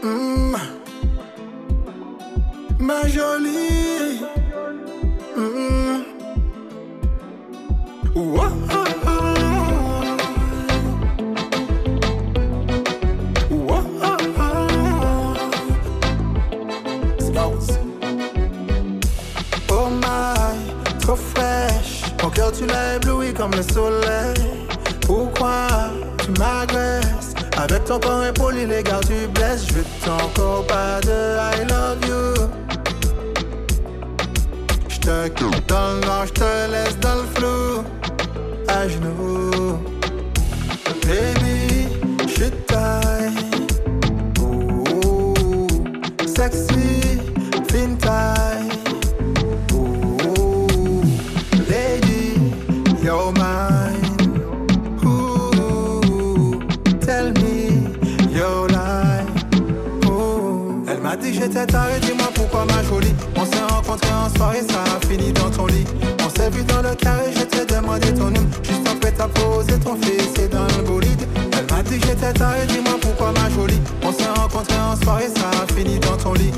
Mm. 0.02 0.56
jolie. 3.08 3.73
le 23.52 23.62
soleil. 23.62 24.34
Pourquoi 25.06 25.66
tu 26.22 26.30
m'agresses? 26.38 27.34
Avec 27.56 27.84
ton 27.84 27.98
corps 28.00 28.22
impoli, 28.22 28.66
les 28.66 28.82
gars, 28.82 29.00
tu 29.06 29.26
blesses. 29.28 29.66
Je 29.68 29.74
veux 29.74 29.84
pas 30.66 31.00
de 31.02 31.36
I 31.38 31.64
love 31.68 31.98
you. 32.08 32.48
J'te 34.88 35.30
quitte 35.34 35.68
dans 35.68 35.94
le 35.94 36.26
j'te 36.26 36.70
laisse 36.70 36.98
dans 36.98 37.16
le 37.16 37.26
flou. 37.34 37.84
À 38.68 38.88
genoux, 38.88 39.78
baby, 41.02 41.88
j'suis 42.26 42.50
taille. 42.66 43.32
Sexy. 46.26 46.73
tête 61.54 61.74
arrêtée, 61.74 62.06
dis-moi 62.06 62.28
pourquoi 62.34 62.64
ma 62.64 62.82
jolie. 62.82 63.14
On 63.36 63.44
s'est 63.46 63.64
rencontré 63.72 64.10
en 64.12 64.28
soirée, 64.36 64.62
ça 64.68 64.82
a 64.82 65.06
fini 65.06 65.32
dans 65.32 65.50
ton 65.50 65.66
lit. 65.66 65.84
On 66.24 66.28
s'est 66.28 66.50
vu 66.50 66.64
dans 66.64 66.82
le 66.82 66.94
carré, 66.96 67.30
je 67.34 67.44
t'ai 67.44 67.64
demandé 67.64 68.12
ton 68.12 68.30
nom. 68.30 68.44
Juste 68.62 68.88
après 68.90 69.12
t'as 69.12 69.28
posé 69.28 69.78
ton 69.78 69.96
fessier 69.96 70.48
dans 70.48 70.66
le 70.76 70.82
bolide. 70.82 71.22
Elle 71.52 71.74
m'a 71.74 71.82
dit 71.82 72.00
j'étais 72.00 72.32
taré, 72.32 72.66
dis-moi 72.66 72.98
pourquoi 73.00 73.32
ma 73.32 73.48
jolie. 73.50 73.80
On 74.02 74.12
s'est 74.12 74.28
rencontré 74.36 74.76
en 74.76 74.96
soirée, 74.96 75.28
ça 75.28 75.62
a 75.62 75.72
fini 75.72 75.98
dans 76.00 76.16
ton 76.16 76.32
lit. 76.34 76.52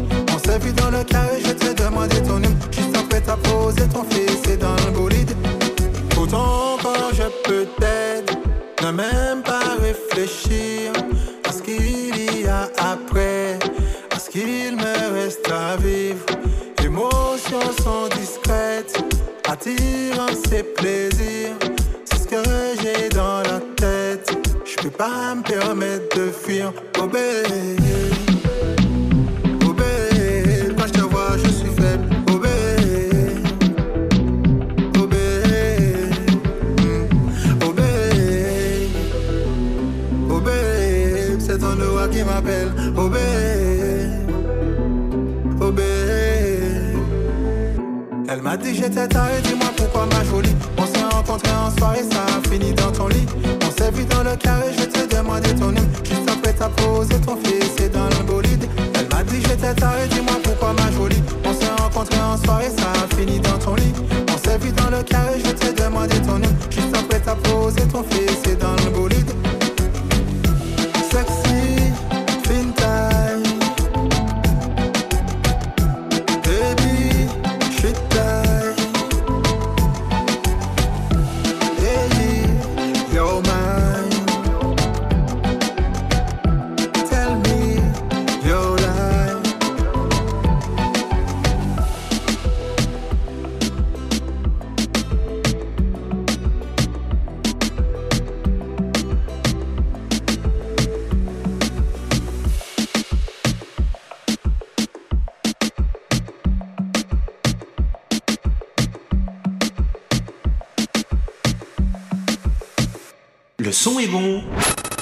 Le 113.67 113.73
son 113.73 113.99
est 113.99 114.07
bon, 114.07 114.45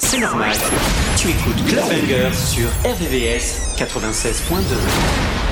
c'est 0.00 0.16
normal. 0.16 0.56
Tu 1.18 1.28
écoutes 1.28 1.62
Clubbanger 1.66 2.30
sur 2.32 2.66
RVVS 2.82 3.76
96.2. 3.76 5.43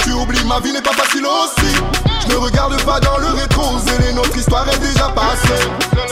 Tu 0.00 0.12
oublies 0.12 0.44
ma 0.44 0.60
vie 0.60 0.72
n'est 0.72 0.82
pas 0.82 0.92
facile 0.92 1.24
aussi. 1.26 1.74
Je 2.22 2.28
ne 2.32 2.36
regarde 2.36 2.80
pas 2.84 3.00
dans 3.00 3.18
le 3.18 3.28
rétro 3.28 3.76
et 4.08 4.12
notre 4.12 4.36
histoire 4.36 4.66
est 4.68 4.78
déjà 4.78 5.08
passée. 5.08 5.64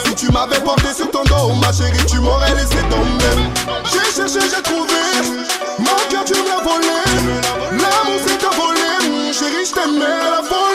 Si 0.05 0.15
tu 0.15 0.33
m'avais 0.33 0.61
porté 0.61 0.93
sur 0.95 1.11
ton 1.11 1.25
dos 1.25 1.53
ma 1.61 1.73
chérie 1.73 2.05
tu 2.07 2.19
m'aurais 2.21 2.55
laissé 2.55 2.79
tomber. 2.91 3.43
J'ai 3.85 4.15
cherché, 4.15 4.41
j'ai 4.49 4.63
trouvé. 4.63 4.95
Mon 5.79 5.97
cœur 6.11 6.25
tu 6.25 6.35
me 6.35 6.49
l'as 6.49 6.63
volé. 6.63 6.99
L'amour 7.73 8.21
c'est 8.27 8.45
un 8.45 8.51
volé 8.51 9.33
Chérie 9.33 9.67
je 9.67 9.73
t'aimais 9.73 10.05
à 10.05 10.31
la 10.31 10.43
fois. 10.43 10.66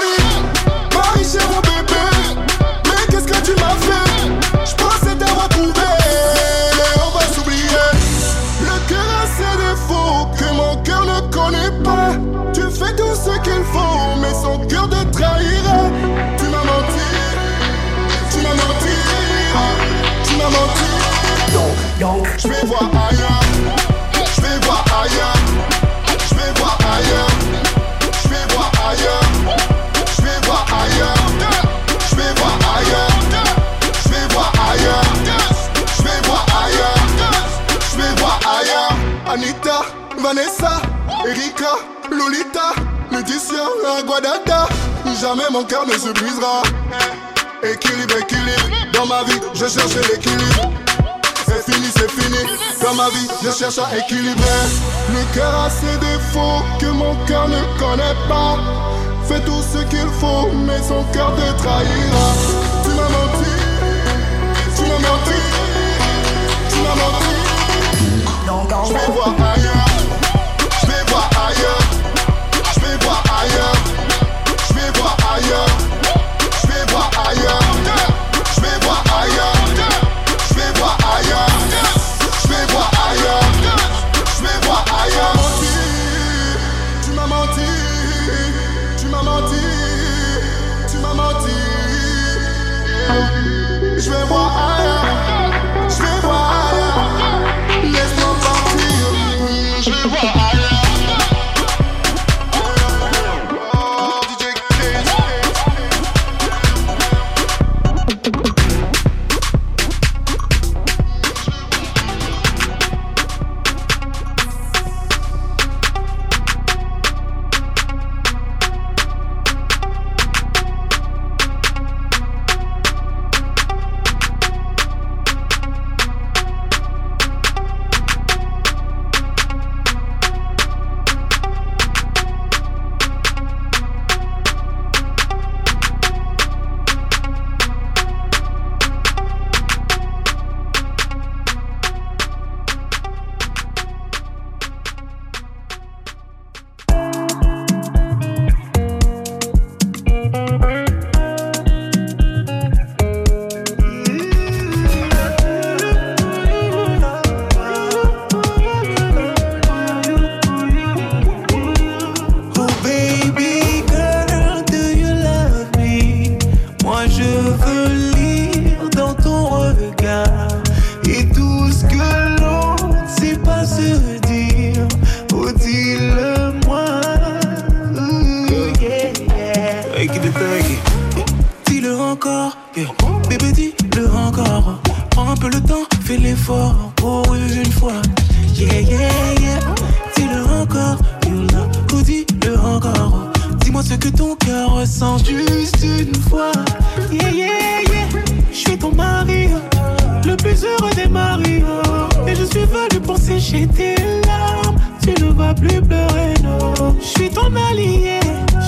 la 43.84 44.02
guadada, 44.04 44.68
jamais 45.20 45.50
mon 45.52 45.64
cœur 45.64 45.86
ne 45.86 45.94
se 45.94 46.10
brisera. 46.10 46.62
Équilibre, 47.64 48.16
équilibre, 48.18 48.70
dans 48.94 49.06
ma 49.06 49.24
vie, 49.24 49.40
je 49.54 49.68
cherche 49.68 49.96
l'équilibre. 50.12 50.72
C'est 51.46 51.72
fini, 51.72 51.88
c'est 51.96 52.10
fini, 52.10 52.38
dans 52.82 52.94
ma 52.96 53.10
vie, 53.10 53.28
je 53.44 53.52
cherche 53.52 53.78
à 53.78 53.98
équilibrer. 53.98 54.62
Le 55.10 55.36
cœur 55.36 55.54
a 55.54 55.70
ses 55.70 55.98
défauts 55.98 56.64
que 56.80 56.88
mon 56.88 57.16
cœur 57.26 57.48
ne 57.48 57.62
connaît 57.80 58.16
pas. 58.28 58.58
Fais 59.28 59.40
tout 59.42 59.62
ce 59.74 59.80
qu'il 59.86 60.08
faut, 60.20 60.50
mais 60.66 60.82
son 60.82 61.04
cœur 61.14 61.34
te 61.36 61.62
trahira. 61.62 62.28
Tu 62.84 62.90
m'as 62.90 63.10
menti, 63.10 63.52
tu 64.76 64.82
m'as 64.84 65.00
menti, 65.10 65.40
tu 66.70 66.78
m'as 66.78 66.96
menti. 66.96 67.36
Donc 68.48 68.72
on 68.72 68.94
va 68.94 69.06
voir. 69.14 69.41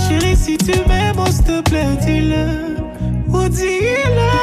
Chérie, 0.08 0.36
si 0.36 0.58
tu 0.58 0.74
m'aimes, 0.88 1.18
oh, 1.18 1.32
s'il 1.32 1.46
te 1.46 1.62
plaît, 1.62 1.96
dis-le. 2.02 2.74
Dis-le. 3.50 4.43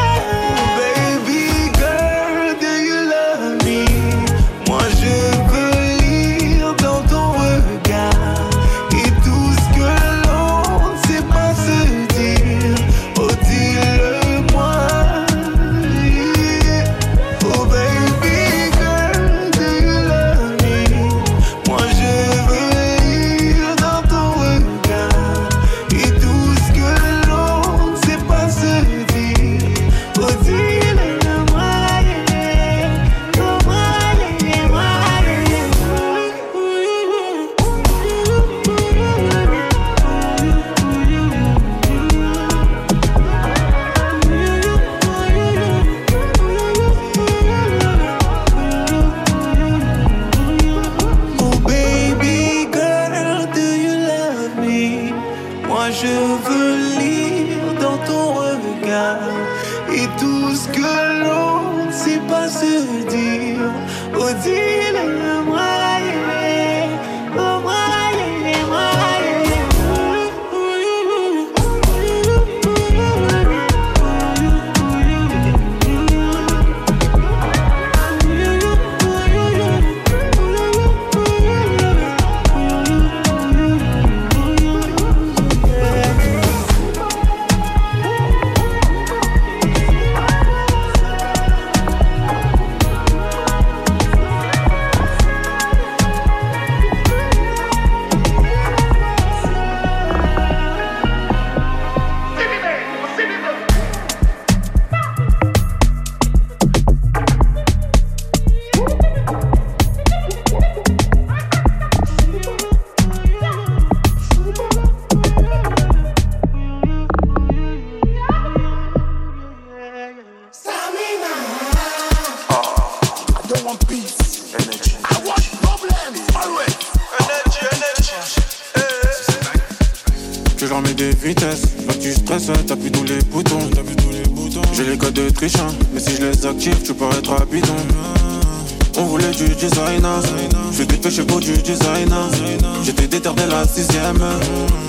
Sixième, 143.72 144.18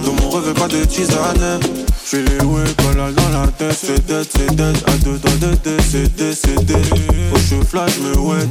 dans 0.06 0.14
mon 0.24 0.30
rêve 0.30 0.54
pas 0.54 0.68
de 0.68 0.84
tisane. 0.86 1.60
J'fais 2.06 2.24
les 2.24 2.44
ouais, 2.46 2.64
collal 2.84 3.14
dans 3.14 3.30
la 3.30 3.48
tête, 3.48 3.78
c'est 3.80 4.06
dead, 4.06 4.28
c'est 4.30 4.56
dead. 4.56 4.76
À 4.88 4.92
deux 5.04 5.18
doigts 5.18 5.32
de 5.42 5.56
décédé, 5.56 6.34
c'est 6.34 6.64
dead. 6.66 6.86
Au 7.34 7.38
cheveux 7.38 7.64
flash, 7.64 7.98
me 8.00 8.18
ouais. 8.18 8.48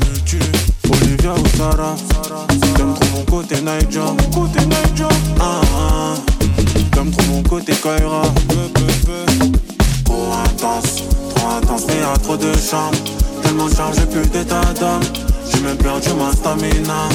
Olivia 0.90 1.32
ou 1.34 1.56
Sarah, 1.56 1.94
t'aimes 2.76 2.94
trop 2.94 3.16
mon 3.16 3.24
côté 3.24 3.56
Niger. 3.56 4.14
Côté 4.32 4.60
Niger, 4.60 5.08
ah 5.40 5.60
ah. 5.76 6.14
T'aimes 6.92 7.10
trop 7.10 7.26
mon 7.30 7.42
côté 7.42 7.72
Kaira. 7.74 8.22
Trop 10.04 10.32
intense, 10.44 11.02
trop 11.34 11.48
intense, 11.48 11.82
mais 11.88 12.00
y'a 12.00 12.16
trop 12.22 12.36
de 12.36 12.52
charme. 12.56 12.94
Tellement 13.42 13.68
chargé, 13.68 14.02
plus 14.06 14.26
d'état 14.28 14.60
d'âme. 14.78 15.02
J'ai 15.52 15.60
même 15.60 15.76
perdu 15.76 16.10
ma 16.18 16.32
stamina. 16.32 17.08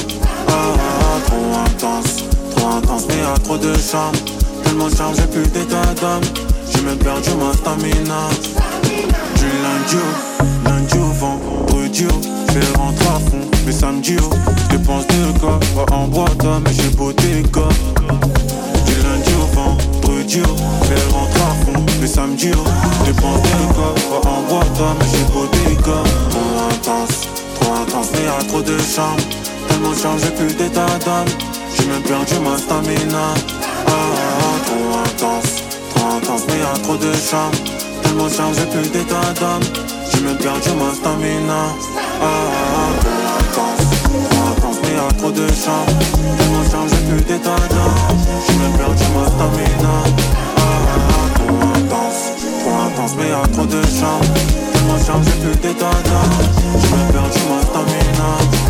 Ah, 0.48 0.52
ah, 0.52 0.78
ah, 0.78 1.18
trop 1.26 1.60
intense, 1.66 2.24
trop 2.56 2.68
intense, 2.68 3.04
mais 3.08 3.18
y'a 3.18 3.38
trop 3.44 3.58
de 3.58 3.72
charme. 3.74 4.16
Tellement 4.64 4.90
chargé, 4.90 5.22
plus 5.22 5.46
d'état 5.48 5.94
d'âme. 6.00 6.22
J'ai 6.72 6.82
même 6.82 6.98
perdu 6.98 7.30
ma 7.38 7.52
stamina. 7.52 8.28
Du 9.36 9.46
lundi 9.62 9.96
au 9.96 10.36
lundi 10.68 10.98
au 10.98 11.12
vendredi 11.12 12.06
au. 12.06 12.20
J'fais 12.48 12.78
rentrer 12.78 13.06
à 13.06 13.18
fond, 13.30 13.50
mais 13.64 13.72
samedi 13.72 14.16
au. 14.16 14.30
Dépense 14.70 15.06
de 15.06 15.38
gars, 15.40 15.60
pas 15.74 15.94
en 15.94 16.08
boîte, 16.08 16.44
mais 16.64 16.72
j'ai 16.72 16.88
beau 16.96 17.12
gars 17.12 17.68
Du 18.86 18.94
lundi 19.02 19.32
au 19.40 19.46
vendredi 19.54 20.40
au. 20.40 20.56
J'fais 20.84 21.14
rentrer 21.14 21.42
à 21.42 21.64
fond, 21.64 21.86
mais 22.00 22.06
samedi 22.06 22.50
au. 22.50 23.04
Dépense 23.04 23.42
de 23.42 23.66
gars, 23.74 24.20
pas 24.22 24.28
en 24.28 24.42
boîte, 24.48 24.80
mais 24.98 25.06
j'ai 25.12 25.24
beau 25.32 25.46
gars 25.84 26.10
Trop 26.30 26.66
intense, 26.70 27.28
trop 27.60 27.72
intense, 27.74 28.08
mais 28.14 28.24
y'a 28.24 28.48
trop 28.48 28.62
de 28.62 28.76
charme. 28.78 29.20
Tellement 29.68 29.94
changé, 29.94 30.30
plus 30.36 30.54
d'état 30.54 30.86
d'âme 31.04 31.26
J'ai 31.76 31.86
même 31.86 32.02
perdu 32.02 32.34
ma 32.40 32.56
stamina. 32.56 33.34
Ah, 33.86 33.90
ah, 33.90 33.96
ah, 34.40 34.56
trop 34.64 34.98
intense, 35.04 35.62
trop 35.94 36.16
intense, 36.16 36.44
mais 36.48 36.58
y'a 36.58 36.82
trop 36.82 36.96
de 36.96 37.12
charme. 37.12 37.52
Tellement 38.02 38.28
chargé, 38.30 38.64
plus 38.66 38.88
d'état 38.90 39.32
d'âme. 39.38 39.62
J'ai 40.10 40.20
même 40.20 40.36
perdu 40.36 40.70
ma 40.80 40.94
stamina. 40.94 41.60
Ah, 42.20 42.24
ah, 42.24 42.92
trop 43.02 43.20
intense, 43.38 43.86
trop 44.30 44.46
intense, 44.50 44.76
mais 44.82 44.94
y'a 44.96 45.12
trop 45.18 45.30
de 45.30 45.46
charme. 45.48 45.92
Tellement 46.38 46.64
chargé, 46.70 46.96
plus 47.08 47.22
d'état 47.22 47.60
d'âme. 47.68 48.18
J'ai 48.46 48.54
même 48.56 48.76
perdu 48.78 49.04
ma 49.14 49.26
stamina. 49.26 49.94
Ah, 50.56 50.62
ah, 50.62 51.28
trop 51.34 51.60
intense, 51.76 52.22
trop 52.60 52.76
intense, 52.86 53.14
mais 53.18 53.28
y'a 53.28 53.46
trop 53.52 53.66
de 53.66 53.82
charme. 53.82 54.28
Tellement 54.72 54.98
chargé, 55.04 55.30
plus 55.42 55.56
d'état 55.60 55.96
d'âme. 56.08 56.36
J'ai 56.80 56.96
même 56.96 57.12
perdu 57.12 57.40
ma 57.50 57.60
stamina 57.62 58.65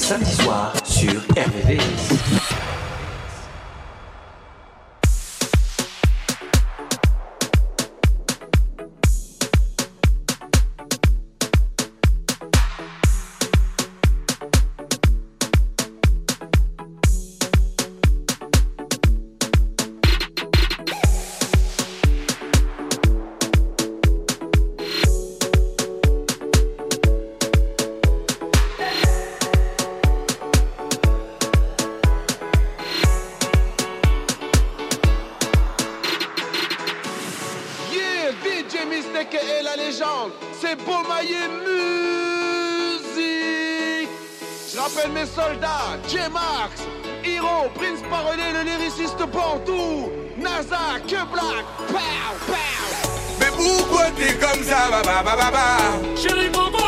samedis 0.00 0.36
soirs 0.42 0.72
sur 0.84 1.20
RVVS. 1.36 1.79
T'es 54.16 54.34
comme 54.34 54.62
ça, 54.64 54.88
ba 54.90 55.02
ba 55.04 55.22
ba 55.22 55.36
ba 55.36 55.50
ba 55.50 55.66
Chérie 56.16 56.48
Bobo 56.48 56.78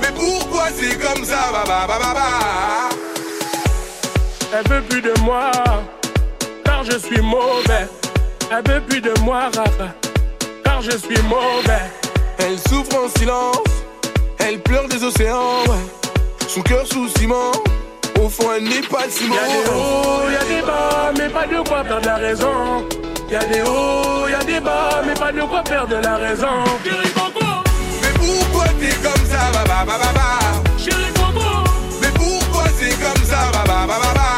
Mais 0.00 0.12
pourquoi 0.14 0.64
c'est 0.74 0.96
comme 0.98 1.24
ça, 1.24 1.50
ba 1.52 1.64
ba 1.66 1.86
ba 1.86 1.98
ba 1.98 2.14
ba? 2.14 2.28
Elle 4.54 4.68
veut 4.70 4.82
plus 4.82 5.00
de 5.00 5.12
moi, 5.22 5.50
car 6.64 6.84
je 6.84 6.98
suis 6.98 7.20
mauvais. 7.22 7.88
Elle 8.50 8.70
veut 8.70 8.80
plus 8.82 9.00
de 9.00 9.12
moi, 9.20 9.44
Rafa, 9.44 9.94
car 10.64 10.82
je 10.82 10.90
suis 10.90 11.22
mauvais. 11.22 11.86
Elle 12.38 12.58
souffre 12.68 12.96
en 13.02 13.08
silence, 13.18 13.56
elle 14.38 14.60
pleure 14.60 14.88
des 14.88 15.02
océans, 15.02 15.64
ouais. 15.68 16.46
Son 16.48 16.60
cœur 16.60 16.86
sous 16.86 17.08
ciment, 17.16 17.52
au 18.20 18.28
fond 18.28 18.50
elle 18.54 18.64
n'est 18.64 18.82
pas 18.82 19.08
ciment. 19.08 19.34
Y'a 19.36 19.46
des 19.48 19.70
hauts, 19.70 20.30
y'a 20.30 20.44
des 20.44 20.66
bas, 20.66 21.12
mais 21.16 21.28
pas 21.30 21.46
de 21.46 21.66
quoi 21.66 21.82
perdre 21.82 22.06
la 22.06 22.16
raison. 22.16 22.86
Y'a 23.32 23.44
des 23.46 23.62
hauts, 23.62 24.28
y'a 24.28 24.44
des 24.44 24.60
bas, 24.60 25.00
mais 25.06 25.14
pas 25.14 25.32
de 25.32 25.40
quoi 25.40 25.62
perdre 25.62 25.96
la 26.02 26.16
raison. 26.16 26.46
Chérie 26.84 27.12
Coco, 27.14 27.46
Mais 28.02 28.12
pourquoi 28.18 28.66
t'es 28.78 28.94
comme 29.02 29.24
ça, 29.32 29.50
ba 29.54 29.64
ba 29.66 29.84
ba 29.86 29.96
ba 29.98 30.12
ba? 30.12 30.28
Chérie 30.76 31.12
Coco, 31.14 31.48
Mais 32.02 32.12
pourquoi 32.14 32.64
c'est 32.78 32.90
comme 33.02 33.24
ça, 33.24 33.50
ba 33.54 33.62
ba 33.66 33.86
ba 33.86 33.96
ba 34.04 34.12
ba? 34.18 34.28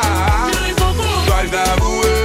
Chérie 0.53 0.74
Coco, 0.74 1.09
Dois-je 1.26 1.53
l'avouer, 1.57 2.18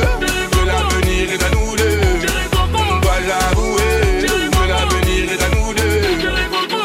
que 0.52 0.62
l'avenir 0.70 1.32
est 1.34 1.44
à 1.44 1.50
nous 1.56 1.76
deux. 1.76 2.02
Chérie 2.22 2.50
Coco, 2.52 2.84
Dois-je 3.02 3.28
l'avouer, 3.34 4.28
que 4.28 4.64
l'avenir 4.70 5.24
est 5.34 5.44
à 5.44 5.50
nous 5.56 5.74
deux. 5.74 6.22
Chérie 6.22 6.50
Coco. 6.52 6.84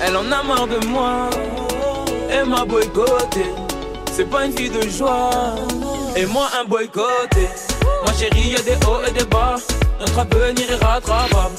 Elle 0.00 0.16
en 0.16 0.32
a 0.32 0.42
marre 0.42 0.66
de 0.66 0.84
moi, 0.88 1.30
elle 2.32 2.46
m'a 2.46 2.64
boycotté. 2.64 3.46
C'est 4.12 4.28
pas 4.28 4.44
une 4.46 4.52
fille 4.52 4.70
de 4.70 4.82
joie, 4.88 5.30
et 6.18 6.26
moi 6.26 6.48
un 6.60 6.64
boycotté. 6.64 7.48
Ma 8.04 8.12
chérie, 8.12 8.50
y'a 8.50 8.62
des 8.62 8.76
hauts 8.86 9.00
et 9.06 9.12
des 9.12 9.24
bas, 9.24 9.56
notre 10.00 10.18
avenir 10.18 10.70
est 10.70 10.84
rattrapable. 10.84 11.54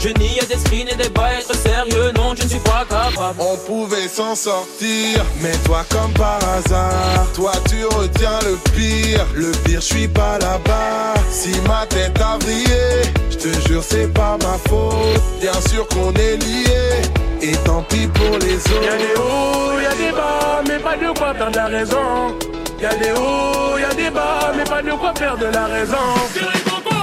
Je 0.00 0.08
n'y 0.08 0.36
ai 0.38 0.44
d'esprit 0.46 0.84
ni 0.84 0.96
des 0.96 1.08
bas, 1.10 1.32
être 1.38 1.54
sérieux, 1.54 2.10
non, 2.16 2.34
je 2.36 2.42
ne 2.42 2.48
suis 2.48 2.58
pas 2.58 2.84
capable. 2.88 3.38
On 3.38 3.56
pouvait 3.58 4.08
s'en 4.08 4.34
sortir, 4.34 5.24
mais 5.40 5.52
toi 5.64 5.84
comme 5.90 6.12
par 6.14 6.40
hasard, 6.42 7.26
toi 7.34 7.52
tu 7.68 7.84
retiens 7.84 8.40
le 8.42 8.56
pire. 8.72 9.24
Le 9.34 9.52
pire, 9.64 9.80
je 9.80 9.86
suis 9.94 10.08
pas 10.08 10.38
là-bas. 10.40 11.14
Si 11.30 11.52
ma 11.68 11.86
tête 11.86 12.20
a 12.20 12.36
vrillé, 12.38 13.02
je 13.30 13.36
te 13.36 13.68
jure 13.68 13.84
c'est 13.88 14.12
pas 14.12 14.36
ma 14.42 14.58
faute. 14.68 15.22
Bien 15.40 15.60
sûr 15.70 15.86
qu'on 15.86 16.12
est 16.14 16.36
liés, 16.38 17.02
et 17.40 17.56
tant 17.64 17.82
pis 17.82 18.08
pour 18.08 18.38
les 18.38 18.54
Y'a 18.54 18.96
des 18.96 19.12
autres. 19.12 19.22
hauts, 19.22 19.80
y'a 19.80 19.94
des 19.94 20.10
bas, 20.10 20.62
mais 20.66 20.78
pas 20.80 20.96
de 20.96 21.16
quoi 21.16 21.32
perdre 21.32 21.56
la 21.56 21.66
raison. 21.66 22.34
Y'a 22.82 22.96
des 22.96 23.12
hauts, 23.12 23.78
y'a 23.78 23.94
des 23.94 24.10
bas, 24.10 24.52
mais 24.56 24.64
pas 24.64 24.82
de 24.82 24.90
quoi 24.90 25.14
perdre 25.14 25.46
la 25.52 25.66
raison. 25.66 25.96
Chérie 26.34 26.62
Coco, 26.64 26.96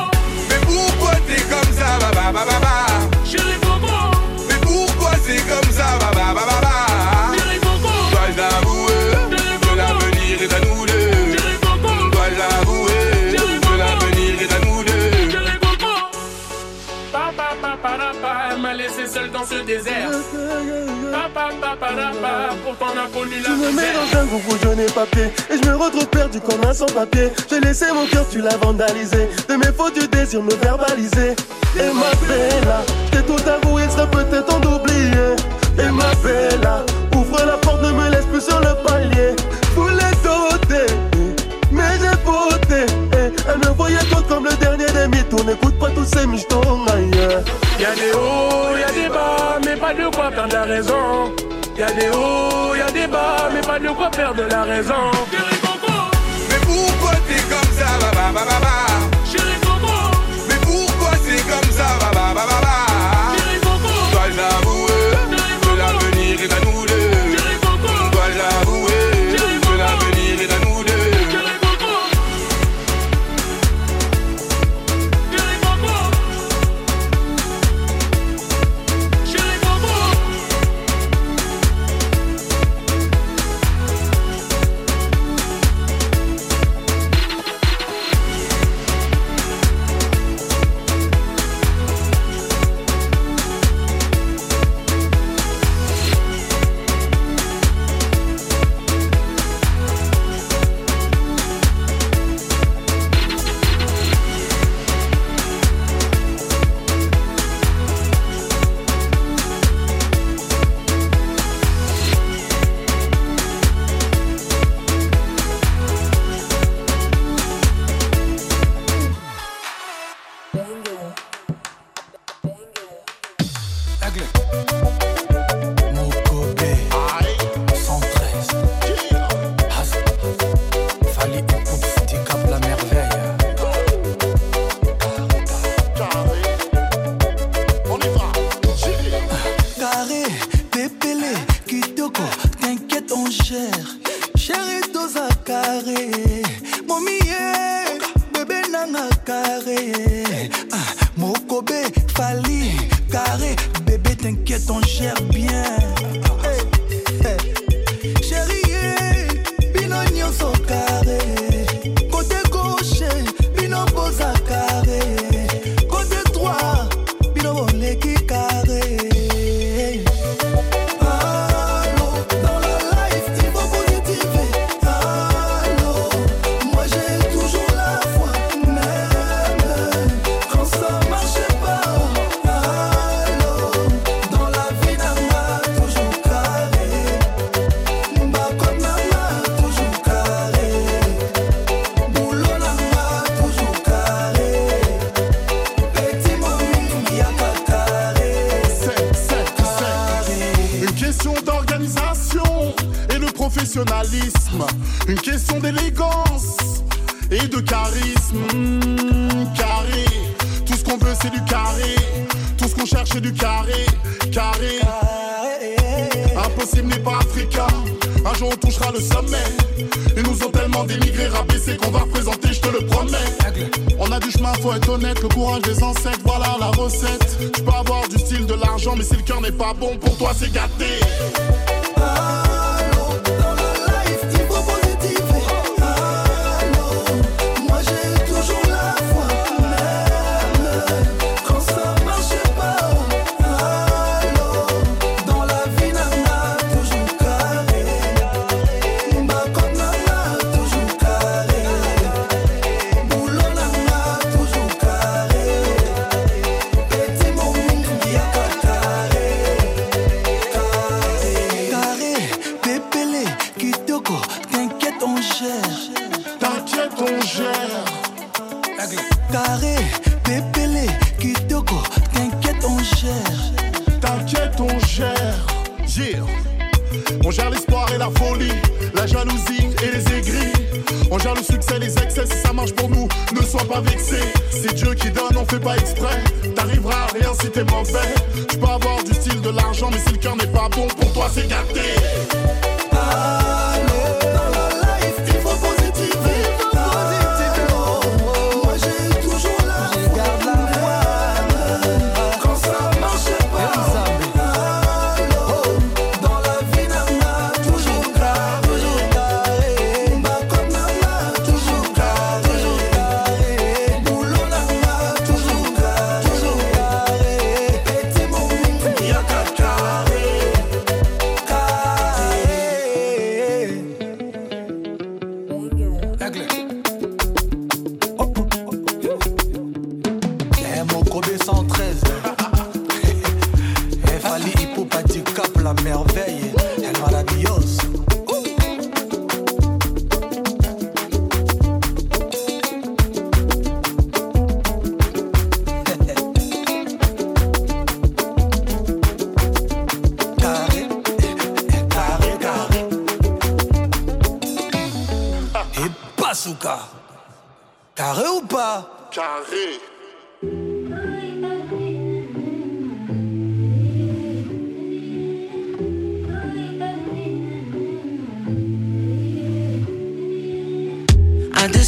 Mais 0.50 0.66
pourquoi 0.66 1.14
t'es 1.26 1.42
comme 1.44 1.74
ça, 1.74 1.98
ba 2.02 2.12
ba 2.14 2.32
ba 2.34 2.46
ba 2.46 2.60
ba? 2.60 2.76
Chérie 3.24 3.58
Coco, 3.62 3.96
Mais 4.50 4.60
pourquoi 4.62 5.12
c'est 5.26 5.42
comme 5.48 5.72
ça, 5.72 5.98
seul 19.10 19.32
dans 19.32 19.46
ce 19.46 19.66
désert. 19.66 20.10
Papa, 21.12 21.50
papa, 21.60 21.88
papa, 21.88 22.56
pourtant 22.64 22.94
on 22.94 23.00
a 23.00 23.08
connu 23.08 23.42
la 23.42 23.50
Je 23.50 23.54
me 23.54 23.72
mets 23.72 23.94
dans 23.94 24.20
un 24.20 24.26
groupe 24.26 24.44
où 24.50 24.58
je 24.62 24.70
n'ai 24.70 24.86
pas 24.86 25.06
pied. 25.06 25.32
Et 25.50 25.58
je 25.62 25.70
me 25.70 25.76
retrouve 25.76 26.08
perdu 26.08 26.40
comme 26.42 26.64
un 26.64 26.74
sans-papier. 26.74 27.32
J'ai 27.50 27.60
laissé 27.60 27.86
mon 27.94 28.06
cœur, 28.06 28.26
tu 28.30 28.40
l'as 28.40 28.58
vandalisé. 28.58 29.30
De 29.48 29.56
mes 29.56 29.72
fautes, 29.76 29.94
tu 29.94 30.08
désires 30.08 30.44
me 30.44 30.54
verbaliser. 30.56 31.36
Et 31.76 31.92
ma 31.94 32.14
bella, 32.28 32.82
t'es 33.12 33.24
tout 33.24 33.42
avoué, 33.50 33.84
il 33.86 33.92
serait 33.92 34.10
peut-être 34.12 34.46
temps 34.46 34.60
d'oublier. 34.60 35.36
Et 35.78 35.92
ma 35.92 36.14
bella, 36.24 36.86
ouvre 37.16 37.46
la 37.46 37.58
porte, 37.58 37.82
ne 37.82 37.92
me 37.92 38.10
laisse 38.12 38.26
plus 38.26 38.42
sur 38.42 38.60
le 38.60 38.76
palier 38.86 39.36
voyait 43.80 44.06
tout 44.12 44.24
comme 44.28 44.46
le 44.46 44.56
dernier 44.58 44.86
des 44.88 45.08
mythos 45.08 45.44
N'écoute 45.46 45.80
pas 45.80 45.90
tous 45.92 46.06
ces 46.06 46.28
michetons 46.28 46.86
ailleurs 46.88 47.44
Y'a 47.80 47.96
des 47.96 48.12
hauts, 48.14 48.76
y'a 48.78 48.92
des 48.92 49.08
bas, 49.08 49.58
mais 49.66 49.78
pas 49.78 49.94
de 49.94 50.14
quoi 50.14 50.30
perdre 50.30 50.54
la 50.54 50.64
raison. 50.64 51.34
Y'a 51.78 51.92
des 51.94 52.10
hauts, 52.10 52.76
y'a 52.76 52.92
des 52.92 53.08
bas, 53.08 53.50
mais 53.54 53.62
pas 53.62 53.80
de 53.80 53.88
quoi 53.88 54.10
perdre 54.12 54.44
la 54.52 54.64
raison. 54.64 55.04
Chérie 55.32 55.60
Coco, 55.62 55.94
Mais 56.50 56.60
pourquoi 56.66 57.14
t'es 57.28 57.42
comme 57.52 57.72
ça, 57.80 57.90
chérie 59.32 59.60
Coco, 59.62 59.96
Mais 60.50 60.60
pourquoi 60.62 61.12
c'est 61.24 61.44
comme 61.50 61.72
ça, 61.72 62.09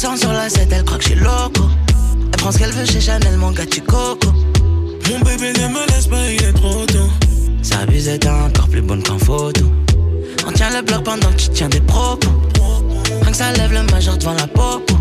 200 0.02 0.16
sur 0.16 0.32
la 0.32 0.48
7, 0.48 0.66
elle 0.72 0.84
croit 0.84 0.98
que 0.98 1.04
je 1.04 1.10
suis 1.10 1.18
loco. 1.20 1.62
Elle 2.32 2.36
prend 2.36 2.50
ce 2.50 2.58
qu'elle 2.58 2.72
veut 2.72 2.84
chez 2.84 3.00
Chanel, 3.00 3.36
mon 3.36 3.52
gars, 3.52 3.66
tu 3.66 3.80
coco. 3.82 4.32
Mon 5.08 5.20
bébé 5.20 5.52
ne 5.60 5.68
me 5.68 5.86
laisse 5.92 6.08
pas, 6.08 6.28
il 6.28 6.42
est 6.42 6.52
trop 6.52 6.84
tôt. 6.86 7.08
Sa 7.62 7.86
bise 7.86 8.08
est 8.08 8.26
encore 8.26 8.66
plus 8.68 8.82
bonne 8.82 9.00
qu'en 9.04 9.16
photo. 9.16 9.62
On 10.44 10.50
tient 10.50 10.70
le 10.70 10.82
bloc 10.82 11.04
pendant 11.04 11.28
que 11.28 11.36
tu 11.36 11.50
tiens 11.50 11.68
des 11.68 11.80
propos. 11.80 12.30
Rien 13.20 13.30
que 13.30 13.36
ça 13.36 13.52
lève 13.52 13.72
le 13.72 13.84
majeur 13.92 14.18
devant 14.18 14.32
la 14.32 14.48
popo. 14.48 14.96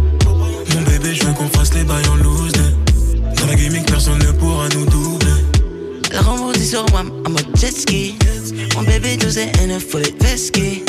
Mon 0.76 0.82
bébé, 0.82 1.16
je 1.16 1.24
veux 1.24 1.34
qu'on 1.34 1.50
fasse 1.50 1.74
les 1.74 1.84
bails 1.84 2.08
en 2.08 2.18
loose. 2.18 2.52
Dans 2.52 3.48
la 3.48 3.56
gaming, 3.56 3.84
personne 3.86 4.20
ne 4.20 4.32
pourra 4.34 4.70
nous 4.70 4.86
doubler. 4.86 5.32
Elle 6.12 6.20
rebondit 6.20 6.68
sur 6.68 6.86
moi 6.92 7.02
en 7.26 7.30
mode 7.32 7.48
jet 7.56 7.76
ski. 7.76 8.20
Mon 8.76 8.84
bébé 8.84 9.18
12 9.18 9.38
et 9.40 9.66
ne 9.66 9.80
faut 9.80 9.98
les 9.98 10.14
whisky. 10.22 10.84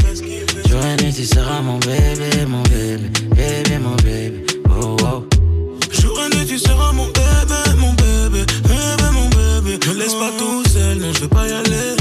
Nuit, 0.82 1.12
tu 1.14 1.24
seras 1.24 1.60
mon 1.62 1.78
bébé, 1.78 2.44
mon 2.48 2.62
bébé, 2.62 3.08
bébé, 3.36 3.78
mon 3.78 3.94
bébé. 3.96 4.44
Oh, 4.68 4.96
oh. 5.04 5.24
Jour 5.92 6.20
et 6.20 6.36
nuit, 6.36 6.44
tu 6.46 6.58
seras 6.58 6.92
mon 6.92 7.06
bébé, 7.06 7.78
mon 7.78 7.92
bébé, 7.92 8.44
bébé, 8.64 9.08
mon 9.12 9.28
bébé. 9.28 9.78
Ne 9.86 9.94
laisse 9.98 10.14
pas 10.14 10.30
tout 10.36 10.64
seul, 10.68 10.98
non, 10.98 11.12
je 11.14 11.20
veux 11.20 11.28
pas 11.28 11.46
y 11.48 11.52
aller. 11.52 11.96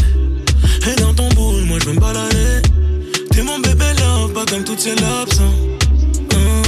Et 0.91 0.99
dans 0.99 1.13
ton 1.13 1.29
boule, 1.29 1.63
moi 1.65 1.77
je 1.79 1.85
veux 1.85 1.93
me 1.93 1.99
balader. 1.99 2.61
T'es 3.31 3.43
mon 3.43 3.59
bébé 3.59 3.85
love, 3.99 4.33
pas 4.33 4.45
comme 4.45 4.63
toutes 4.63 4.79
ces 4.79 4.95
lobes. 4.95 5.29
hein. 5.39 5.51
Hein, 6.33 6.61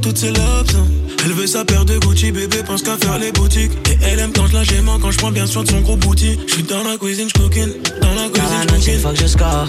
toutes 0.00 0.16
ces 0.16 0.28
lobes. 0.28 0.70
hein. 0.74 0.86
Elle 1.24 1.32
veut 1.32 1.46
sa 1.46 1.64
paire 1.64 1.84
de 1.84 1.98
Gucci, 1.98 2.32
bébé 2.32 2.62
pense 2.66 2.82
qu'à 2.82 2.96
faire 2.96 3.18
les 3.18 3.30
boutiques. 3.30 3.72
Et 3.90 3.98
elle 4.04 4.18
aime 4.20 4.32
quand 4.34 4.46
je 4.46 4.54
la 4.54 4.64
j'aime 4.64 4.90
quand 5.00 5.10
je 5.10 5.18
prends 5.18 5.30
bien 5.30 5.46
soin 5.46 5.62
de 5.62 5.68
son 5.70 5.80
gros 5.82 5.96
bouti. 5.96 6.38
Je 6.48 6.54
suis 6.54 6.62
dans 6.64 6.82
la 6.82 6.96
cuisine, 6.96 7.28
je 7.28 7.40
coquine. 7.40 7.72
Dans 8.00 8.14
la 8.14 8.28
cuisine, 8.30 9.02
je 9.02 9.08
que 9.08 9.16
je 9.20 9.26
score. 9.26 9.66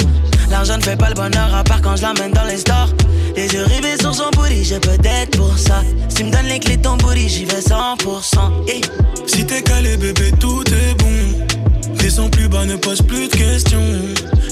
L'argent 0.54 0.78
ne 0.78 0.84
fait 0.84 0.96
pas 0.96 1.10
le 1.10 1.16
bonheur 1.16 1.56
à 1.56 1.64
part 1.64 1.82
quand 1.82 1.96
je 1.96 2.04
l'amène 2.04 2.32
dans 2.32 2.44
les 2.44 2.58
stores. 2.58 2.94
Les 3.36 3.48
yeux 3.48 3.64
rivés 3.64 3.98
sur 4.00 4.14
son 4.14 4.30
booty, 4.36 4.64
j'ai 4.64 4.80
peut-être 4.80 5.36
pour 5.36 5.58
ça. 5.58 5.82
Si 6.10 6.18
tu 6.18 6.24
me 6.26 6.32
donnes 6.32 6.46
les 6.46 6.60
clés 6.60 6.78
de 6.78 6.84
ton 6.84 6.96
booty, 6.96 7.28
j'y 7.28 7.46
vais 7.46 7.60
100%. 7.60 8.38
Et 8.68 8.82
Si 9.26 9.44
t'es 9.48 9.64
calé, 9.64 9.98
bébé, 9.98 10.32
tout 10.40 10.64
est 10.68 10.94
bon. 11.00 11.96
Descends 11.96 12.30
plus 12.30 12.48
bas, 12.48 12.66
ne 12.66 12.76
pose 12.76 13.02
plus 13.02 13.30
de 13.30 13.36
questions. 13.36 13.82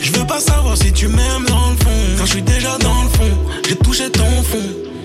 Je 0.02 0.12
veux 0.14 0.26
pas 0.26 0.39
savoir 0.39 0.76
si 0.76 0.91
tu 0.91 1.08
m'aimes 1.08 1.45
dans 1.47 1.70
le 1.70 1.76
fond. 1.76 2.02
Quand 2.18 2.26
je 2.26 2.32
suis 2.32 2.41
déjà 2.41 2.80
dans 2.80 3.04
le 3.04 3.10
fond, 3.10 3.38
j'ai 3.70 3.76
touché 3.76 4.10
ton 4.10 4.26
fond. 4.41 4.58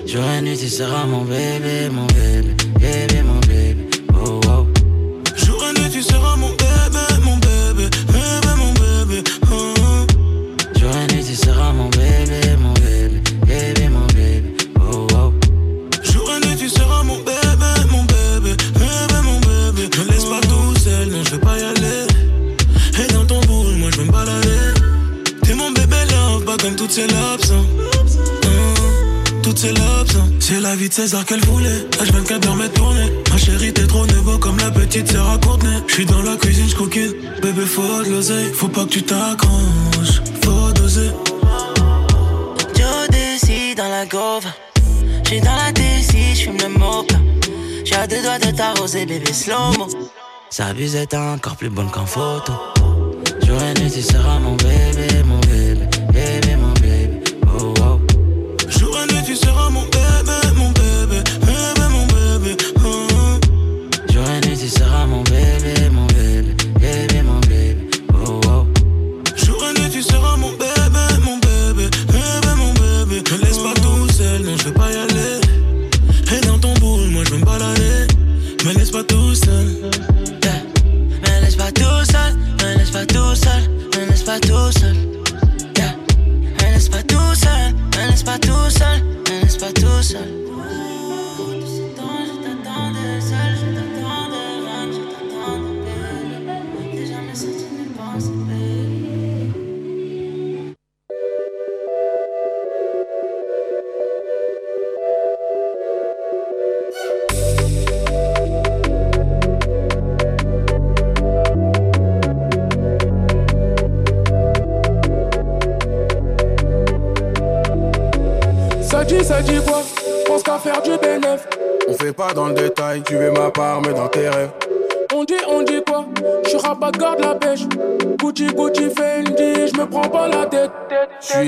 jour 0.07 0.25
et 0.39 0.41
nuit, 0.41 0.57
tu 0.57 0.71
seras 0.71 1.05
mon 1.05 1.25
bébé, 1.25 1.91
mon 1.93 2.07
bébé, 2.07 2.55
bébé, 2.81 3.23
mon 3.23 3.41
bébé. 3.41 3.77
Oh, 4.15 4.41
oh. 4.49 4.67
Jour 5.45 5.63
et 5.69 5.79
nuit, 5.79 5.91
tu 5.93 6.03
seras 6.03 6.37
mon 6.37 6.49
bébé, 6.49 6.66
tu 11.39 11.43
seras 11.49 11.73
mon 11.73 11.89
bébé, 11.91 12.57
mon 12.61 12.73
bébé, 12.75 13.21
bébé, 13.47 13.89
mon 13.89 14.07
bébé. 14.07 14.55
Oh, 14.81 15.07
oh. 15.13 15.33
Jour 16.03 16.31
et 16.35 16.47
nuit, 16.47 16.57
tu 16.57 16.69
seras 16.69 17.03
mon 17.03 17.19
bébé, 17.19 17.73
mon 17.91 18.05
bébé, 18.05 18.57
bébé, 18.75 19.21
mon 19.23 19.39
bébé. 19.41 19.89
Ne 19.99 20.05
laisse 20.13 20.25
pas 20.25 20.41
tout 20.43 20.81
seul, 20.83 21.09
non, 21.09 21.23
je 21.25 21.31
veux 21.33 21.41
pas 21.41 21.59
y 21.59 21.63
aller. 21.63 22.07
Et 23.05 23.13
dans 23.13 23.25
ton 23.27 23.41
boule, 23.43 23.75
moi 23.77 23.91
je 23.93 23.99
veux 23.99 24.05
me 24.05 24.13
balader. 24.13 24.81
T'es 25.43 25.55
mon 25.55 25.71
bébé 25.73 25.97
love, 26.11 26.45
pas 26.45 26.57
comme 26.57 26.75
toutes 26.77 26.93
ces 26.93 27.07
lobes. 27.07 27.41
hein. 27.53 27.65
Hein, 28.45 29.31
Toutes 29.43 29.59
ces 29.59 29.69
lobes, 29.73 30.09
hein. 30.17 30.29
c'est 30.41 30.61
la 30.61 30.75
vie 30.75 30.89
de 30.89 30.95
César 30.95 31.25
qu'elle 31.27 31.45
voulait. 31.45 31.87
H24 32.01 32.41
permet 32.41 32.69
de 32.69 32.73
tourner. 32.75 33.13
Ma 33.31 33.37
chérie, 33.37 33.73
t'es 33.75 33.87
trop 33.87 34.07
nouveau 34.07 34.39
comme 34.39 34.57
la 34.59 34.71
petite 34.71 35.11
sœur 35.13 35.29
à 35.31 35.39
Courtenay. 35.39 35.81
J'suis 35.87 36.07
dans 36.07 36.23
la 36.23 36.37
cuisine, 36.37 36.69
j'coquine. 36.69 37.13
Bébé, 37.43 37.67
faut 37.67 37.83
de 38.05 38.11
l'oseille. 38.11 38.53
Faut 38.55 38.69
pas 38.69 38.85
que 38.85 38.91
tu 38.91 39.03
t'accroches, 39.03 40.23
Joe 42.75 43.09
décide 43.11 43.79
dans 43.79 43.89
la 43.89 44.07
gove. 44.07 44.47
J'suis 45.25 45.41
dans 45.41 45.57
la 45.57 45.73
DC, 45.73 46.35
j'fume 46.35 46.57
le 46.59 46.69
mocha. 46.69 47.19
J'suis 47.85 47.97
à 47.97 48.07
deux 48.07 48.23
doigts 48.23 48.39
de 48.39 48.57
t'arroser, 48.57 49.07
bébé 49.07 49.33
slow-mo. 49.33 49.89
Sa 50.51 50.73
bise 50.73 50.95
est 50.95 51.15
encore 51.15 51.57
plus 51.57 51.69
bonne 51.69 51.91
qu'en 51.91 52.07
photo. 52.07 52.53
Jour 53.45 53.61
et 53.63 53.81
nuit, 53.81 53.91
tu 53.91 54.03
seras 54.03 54.39
mon 54.39 54.55
bébé, 54.55 55.23
mon 55.25 55.41
bébé. 55.41 55.86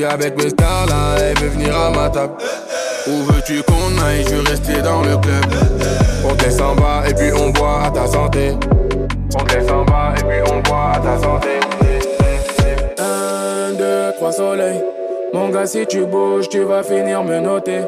Avec 0.04 0.36
mes 0.42 0.50
stars 0.50 0.86
là, 0.86 1.16
elle 1.18 1.38
veut 1.38 1.48
venir 1.48 1.76
à 1.76 1.90
ma 1.90 2.08
table. 2.08 2.34
Où 3.06 3.22
veux-tu 3.32 3.62
qu'on 3.62 4.02
aille? 4.04 4.24
Je 4.24 4.34
veux 4.34 4.48
rester 4.48 4.82
dans 4.82 5.02
le 5.02 5.16
club. 5.16 5.44
On 6.24 6.34
descend 6.34 6.76
bas 6.76 7.02
et 7.08 7.14
puis 7.14 7.30
on 7.32 7.50
boit 7.50 7.84
à 7.86 7.90
ta 7.90 8.06
santé. 8.06 8.54
On 9.38 9.44
descend 9.44 9.86
bas 9.86 10.14
et 10.18 10.24
puis 10.24 10.52
on 10.52 10.60
boit 10.60 10.92
à 10.94 10.98
ta 10.98 11.18
santé. 11.18 11.48
Un, 12.98 13.74
deux, 13.74 14.12
trois 14.16 14.32
soleils. 14.32 14.82
Mon 15.32 15.48
gars, 15.48 15.66
si 15.66 15.86
tu 15.86 16.04
bouges, 16.06 16.48
tu 16.48 16.64
vas 16.64 16.82
finir 16.82 17.22
me 17.24 17.40
noter. 17.40 17.80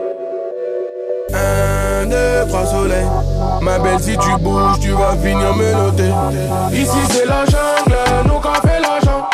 Un, 1.33 2.07
deux, 2.07 2.49
trois 2.49 2.67
soleils. 2.67 3.07
Ma 3.61 3.79
belle, 3.79 4.01
si 4.01 4.17
tu 4.17 4.37
bouges, 4.41 4.81
tu 4.81 4.91
vas 4.91 5.17
finir 5.23 5.55
me 5.55 5.73
noter. 5.73 6.13
Ici, 6.73 6.99
c'est 7.11 7.27
la 7.27 7.45
jungle, 7.45 7.99
nous 8.27 8.41
qu'a 8.41 8.61
fait 8.67 8.81
l'argent. 8.81 9.29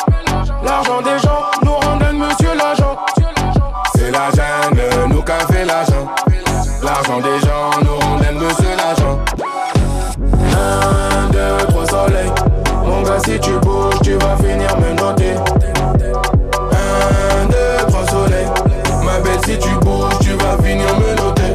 L'argent 0.64 1.00
des 1.00 1.18
gens 1.20 1.65
monsieur 2.38 2.54
l'agent. 2.56 2.96
C'est 3.94 4.10
la 4.10 4.30
jungle, 4.30 5.08
nous 5.08 5.22
qu'a 5.22 5.38
fait 5.50 5.64
l'argent. 5.64 6.06
L'argent 6.82 7.20
des 7.20 7.38
gens 7.40 7.70
nous 7.82 7.96
rendent 7.96 8.42
monsieur 8.42 8.76
l'agent. 8.76 9.18
Un, 10.52 11.30
deux, 11.30 11.66
trois 11.68 11.86
soleils. 11.86 12.32
Mon 12.84 13.02
gars, 13.02 13.18
si 13.24 13.38
tu 13.40 13.52
bouges, 13.58 14.00
tu 14.02 14.12
vas 14.12 14.36
finir 14.36 14.76
me 14.78 14.94
noter. 14.94 15.34
Un, 16.72 17.46
deux, 17.46 17.86
trois 17.88 18.06
soleils. 18.06 18.48
Ma 19.04 19.18
belle, 19.20 19.40
si 19.44 19.58
tu 19.58 19.70
bouges, 19.76 20.18
tu 20.20 20.30
vas 20.32 20.62
finir 20.62 20.94
me 20.98 21.14
noter. 21.16 21.54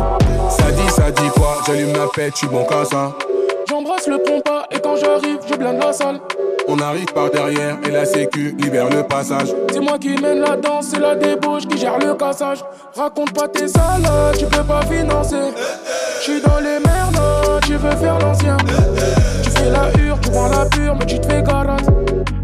Ça 0.49 0.71
dit, 0.71 0.89
ça 0.89 1.11
dit 1.11 1.29
quoi? 1.35 1.57
J'allume 1.67 1.93
la 1.93 2.07
pète, 2.13 2.33
tu 2.33 2.47
bon 2.47 2.65
qu'à 2.65 2.85
ça. 2.85 3.11
J'embrasse 3.69 4.07
le 4.07 4.17
pompa 4.21 4.65
et 4.71 4.79
quand 4.79 4.95
j'arrive, 4.95 5.39
je 5.49 5.55
blinde 5.55 5.79
la 5.81 5.93
salle. 5.93 6.19
On 6.67 6.79
arrive 6.79 7.11
par 7.13 7.29
derrière 7.29 7.77
et 7.85 7.91
la 7.91 8.05
sécu 8.05 8.55
libère 8.57 8.89
le 8.89 9.03
passage. 9.03 9.53
C'est 9.71 9.79
moi 9.79 9.97
qui 9.97 10.15
mène 10.21 10.39
la 10.39 10.55
danse, 10.55 10.87
c'est 10.91 10.99
la 10.99 11.15
débauche 11.15 11.67
qui 11.67 11.77
gère 11.77 11.97
le 11.99 12.13
cassage. 12.13 12.63
Raconte 12.95 13.33
pas 13.33 13.47
tes 13.47 13.67
salades, 13.67 14.37
tu 14.37 14.45
peux 14.45 14.63
pas 14.63 14.81
financer. 14.83 15.51
J'suis 16.21 16.41
dans 16.41 16.59
les 16.59 16.79
merdes, 16.79 17.61
tu 17.65 17.75
veux 17.75 17.95
faire 17.97 18.19
l'ancien. 18.19 18.57
Tu 19.43 19.49
fais 19.49 19.69
la 19.69 19.89
hure, 20.01 20.19
tu 20.21 20.29
prends 20.29 20.49
la 20.49 20.65
pure, 20.65 20.95
mais 20.97 21.05
tu 21.05 21.19
te 21.19 21.27
fais 21.27 21.41
garage. 21.41 21.81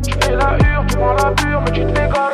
Tu 0.03 0.11
fais 0.21 0.35
la 0.35 0.57
hure, 0.57 0.85
tu 0.89 0.97
prends 0.97 1.13
la 1.13 1.31
pure, 1.31 1.61
mais 1.65 1.71
tu 1.71 1.81
te 1.85 1.99
fais 1.99 2.07
garage. 2.07 2.33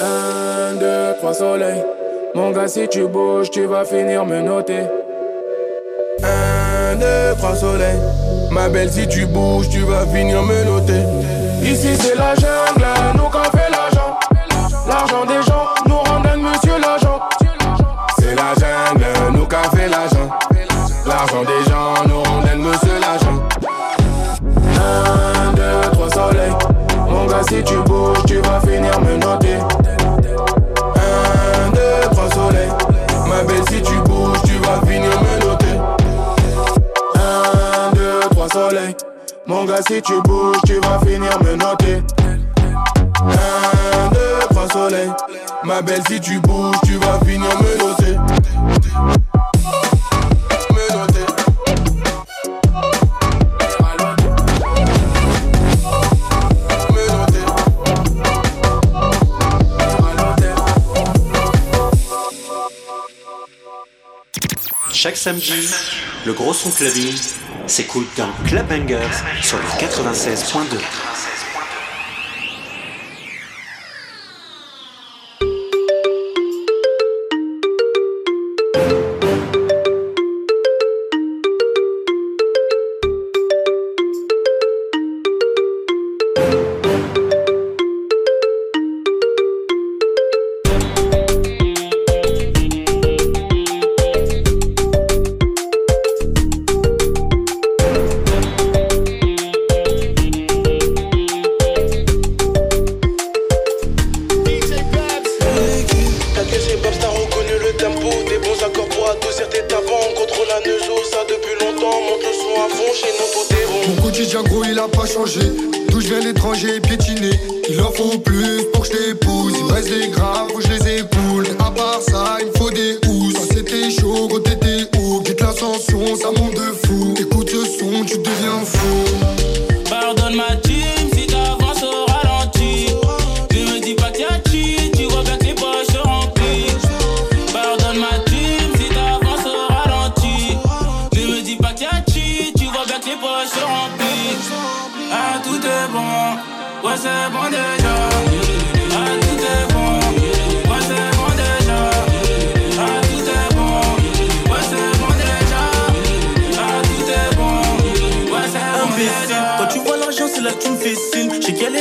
Un, 0.00 0.74
deux, 0.78 1.16
trois 1.18 1.34
soleils. 1.34 1.84
Mon 2.34 2.50
gars, 2.50 2.68
si 2.68 2.86
tu 2.88 3.06
bouges, 3.06 3.50
tu 3.50 3.64
vas 3.66 3.84
finir 3.84 4.24
me 4.24 4.40
noter. 4.40 4.82
Un, 6.22 6.65
deux, 6.94 7.34
trois 7.38 7.56
soleils. 7.56 7.98
Ma 8.50 8.68
belle, 8.68 8.90
si 8.90 9.06
tu 9.08 9.26
bouges, 9.26 9.68
tu 9.68 9.80
vas 9.80 10.06
finir 10.06 10.42
me 10.42 10.64
noter. 10.64 11.02
Ici, 11.62 11.96
c'est 11.98 12.14
la 12.16 12.34
jungle, 12.34 12.86
nous 13.16 13.28
qu'a 13.28 13.50
fait 13.50 13.70
l'argent. 13.70 14.18
L'argent 14.88 15.24
des 15.26 15.42
gens 15.46 15.66
nous 15.86 15.98
rendent 15.98 16.36
monsieur 16.38 16.78
l'agent. 16.80 17.20
C'est 18.18 18.34
la 18.34 18.54
jungle, 18.54 19.36
nous 19.36 19.46
qu'a 19.46 19.62
fait 19.74 19.88
l'argent. 19.88 20.28
L'argent 21.06 21.42
des 21.42 21.70
gens 21.70 21.94
nous 22.08 22.22
rendent 22.22 22.58
monsieur 22.58 22.98
l'agent. 23.00 23.42
Un, 24.78 25.52
deux, 25.54 25.90
trois 25.92 26.10
soleils. 26.10 26.54
Mon 27.08 27.26
gars, 27.26 27.42
si 27.48 27.62
tu 27.64 27.76
bouges, 27.78 28.22
tu 28.26 28.36
vas 28.40 28.60
finir 28.60 29.00
me 29.00 29.16
noter. 29.16 29.56
Un, 30.94 31.70
deux, 31.70 32.08
trois 32.10 32.30
soleils. 32.30 32.70
Ma 33.26 33.42
belle, 33.42 33.64
si 33.68 33.82
tu 33.82 33.94
bouges, 34.08 34.42
tu 34.44 34.54
vas 34.58 34.80
finir 34.86 35.10
me 35.10 35.40
noter. 35.40 35.45
Soleils. 38.56 38.96
Mon 39.46 39.64
gars, 39.66 39.82
si 39.86 40.00
tu 40.00 40.14
bouges, 40.22 40.56
tu 40.66 40.80
vas 40.80 40.98
finir 41.00 41.38
me 41.42 41.56
noter. 41.56 42.02
Un, 43.20 44.08
deux, 44.14 44.46
trois 44.50 44.68
soleils. 44.70 45.12
Ma 45.64 45.82
belle, 45.82 46.02
si 46.08 46.18
tu 46.20 46.38
bouges, 46.40 46.76
tu 46.86 46.94
vas 46.96 47.18
finir. 47.26 47.50
Me 47.60 47.78
noter. 47.78 48.16
Chaque 64.92 65.16
samedi, 65.18 65.68
le 66.24 66.32
gros 66.32 66.54
son 66.54 66.70
clubbing 66.70 67.14
s'écoute 67.66 68.08
dans 68.16 68.28
Club 68.46 68.66
Bangers 68.68 69.16
sur 69.42 69.58
le 69.58 69.64
96.2. 69.86 71.05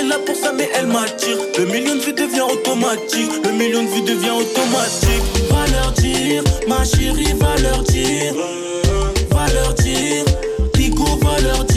est 0.05 0.09
là 0.09 0.19
pour 0.25 0.35
ça, 0.35 0.51
mais 0.51 0.69
elle 0.73 0.87
m'attire. 0.87 1.37
Le 1.57 1.65
million 1.65 1.95
de 1.95 2.01
vues 2.01 2.13
devient 2.13 2.41
automatique. 2.41 3.31
Le 3.43 3.51
million 3.51 3.83
de 3.83 3.89
vues 3.89 4.01
devient 4.01 4.31
automatique. 4.31 5.23
Va 5.49 5.65
leur 5.71 5.91
dire, 5.93 6.43
ma 6.67 6.83
chérie, 6.83 7.33
va 7.39 7.55
leur 7.61 7.81
dire. 7.83 8.33
Va 9.31 9.45
leur 9.53 9.73
dire, 9.75 10.25
Nico 10.77 11.05
va 11.21 11.39
leur 11.41 11.63
dire. 11.65 11.74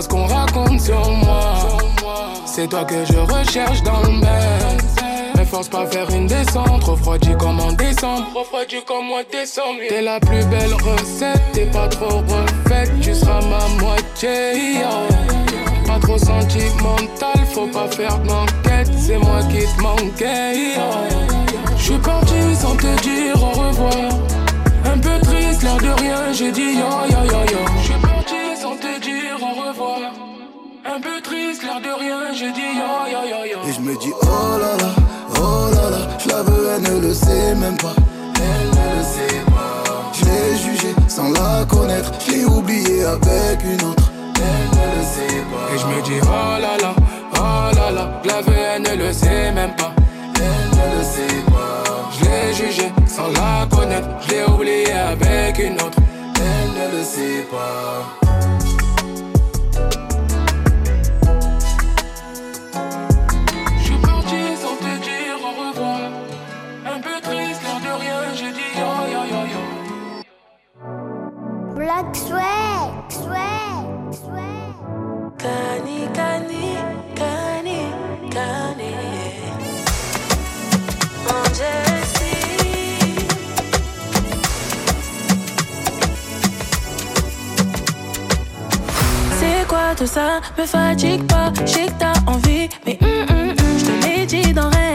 ce 0.00 0.08
qu'on 0.08 0.26
raconte 0.26 0.80
sur 0.80 1.10
moi. 1.10 1.54
C'est 2.44 2.68
toi 2.68 2.84
que 2.84 3.04
je 3.04 3.18
recherche 3.18 3.82
dans 3.82 4.00
le 4.00 4.20
bain. 4.20 4.76
Mais 5.36 5.44
force 5.44 5.68
pas 5.68 5.86
faire 5.86 6.08
une 6.10 6.26
descente, 6.26 6.84
refroidi 6.84 7.34
comme 7.38 7.60
en 7.60 7.72
décembre. 7.72 8.26
Refroidi 8.34 8.76
comme 8.86 9.10
en 9.10 9.22
décembre. 9.30 9.80
T'es 9.88 10.02
la 10.02 10.20
plus 10.20 10.44
belle 10.46 10.74
recette, 10.74 11.40
t'es 11.52 11.66
pas 11.66 11.88
trop 11.88 12.18
refaite, 12.18 12.92
tu 13.00 13.14
seras 13.14 13.40
ma 13.42 13.82
moitié. 13.82 14.80
Pas 15.86 15.98
trop 16.00 16.18
sentimental, 16.18 17.46
faut 17.52 17.66
pas 17.66 17.88
faire 17.88 18.18
d'enquête, 18.20 18.90
c'est 18.98 19.18
moi 19.18 19.40
qui 19.50 19.64
te 19.64 19.82
manquais. 19.82 20.74
Je 21.76 21.82
suis 21.82 21.98
parti 21.98 22.54
sans 22.54 22.76
te 22.76 23.02
dire 23.02 23.42
au 23.42 23.50
revoir. 23.50 24.18
Un 24.84 24.98
peu 24.98 25.18
triste, 25.22 25.62
l'air 25.62 25.76
de 25.76 26.00
rien, 26.00 26.32
j'ai 26.32 26.52
dit 26.52 26.74
yo 26.74 26.88
yo 27.10 27.24
yo 27.24 27.40
yo 27.50 28.15
un 30.96 31.00
peu 31.00 31.20
triste, 31.22 31.62
l'air 31.62 31.80
de 31.80 32.00
rien, 32.00 32.32
j'ai 32.32 32.52
dit 32.52 32.72
yo 32.80 32.90
yo 33.12 33.20
yo 33.28 33.44
yo. 33.44 33.68
Et 33.68 33.72
je 33.72 33.80
me 33.80 33.94
dis 33.98 34.12
oh 34.22 34.58
là 34.58 34.76
là, 34.82 34.90
oh 35.36 35.68
là 35.74 35.90
là, 35.90 36.02
je 36.18 36.28
la 36.30 36.42
veux, 36.42 36.68
elle 36.74 36.82
ne 36.82 37.00
le 37.00 37.12
sait 37.12 37.54
même 37.54 37.76
pas. 37.76 37.94
Elle 38.36 38.68
ne 38.70 38.96
le 38.96 39.02
sait 39.04 39.42
pas. 39.46 40.12
Je 40.14 40.24
l'ai 40.24 40.56
jugée 40.56 40.94
sans 41.08 41.30
la 41.32 41.66
connaître, 41.66 42.10
je 42.26 42.32
l'ai 42.32 42.44
oubliée 42.46 43.04
avec 43.04 43.62
une 43.62 43.82
autre. 43.88 44.10
Elle 44.36 44.68
ne 44.78 44.86
le 44.96 45.02
sait 45.14 45.42
pas. 45.50 45.74
Et 45.74 45.78
je 45.78 45.86
me 45.86 46.02
dis 46.02 46.20
oh 46.22 46.60
là 46.64 46.76
là, 46.80 46.94
oh 47.34 47.76
là 47.76 47.90
là, 47.90 48.20
je 48.22 48.28
la 48.28 48.40
veux, 48.40 48.54
elle 48.56 48.82
ne 48.82 49.04
le 49.04 49.12
sait 49.12 49.52
même 49.52 49.76
pas. 49.76 49.92
Elle 50.36 50.78
ne 50.78 50.96
le 50.96 51.04
sait 51.04 51.42
pas. 51.46 52.10
Je 52.18 52.24
l'ai 52.24 52.54
jugée 52.54 52.92
sans 53.06 53.28
la 53.28 53.66
connaître, 53.66 54.08
je 54.26 54.30
l'ai 54.30 54.44
oubliée 54.44 54.92
avec 54.92 55.58
une 55.58 55.74
autre. 55.74 55.98
Elle 56.36 56.70
ne 56.80 56.98
le 56.98 57.04
sait 57.04 57.46
pas. 57.50 58.25
C'est 89.38 89.68
quoi 89.68 89.94
tout 89.96 90.06
ça? 90.06 90.40
Me 90.58 90.66
fatigue 90.66 91.24
pas, 91.28 91.52
je 91.54 91.86
que 91.86 91.90
t'as 91.98 92.14
envie, 92.26 92.68
mais 92.84 92.98
mm, 93.00 93.06
mm, 93.06 93.50
mm, 93.50 93.56
je 93.78 93.84
te 93.84 94.06
l'ai 94.06 94.26
dit 94.26 94.52
dans 94.52 94.68
rêve. 94.70 94.85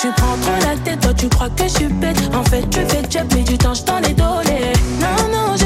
Tu 0.00 0.06
prends 0.12 0.36
trop 0.36 0.54
la 0.64 0.76
tête, 0.76 1.00
toi 1.00 1.12
tu 1.12 1.28
crois 1.28 1.50
que 1.50 1.64
je 1.64 1.70
suis 1.70 1.88
bête. 1.88 2.16
En 2.32 2.44
fait, 2.44 2.62
tu 2.70 2.78
fais 2.86 3.02
que 3.02 3.10
j'ai 3.10 3.24
pris 3.24 3.42
du 3.42 3.58
temps, 3.58 3.74
je 3.74 3.82
t'en 3.82 3.98
ai 3.98 4.14
donné. 4.14 4.72
Non, 5.00 5.28
non, 5.32 5.56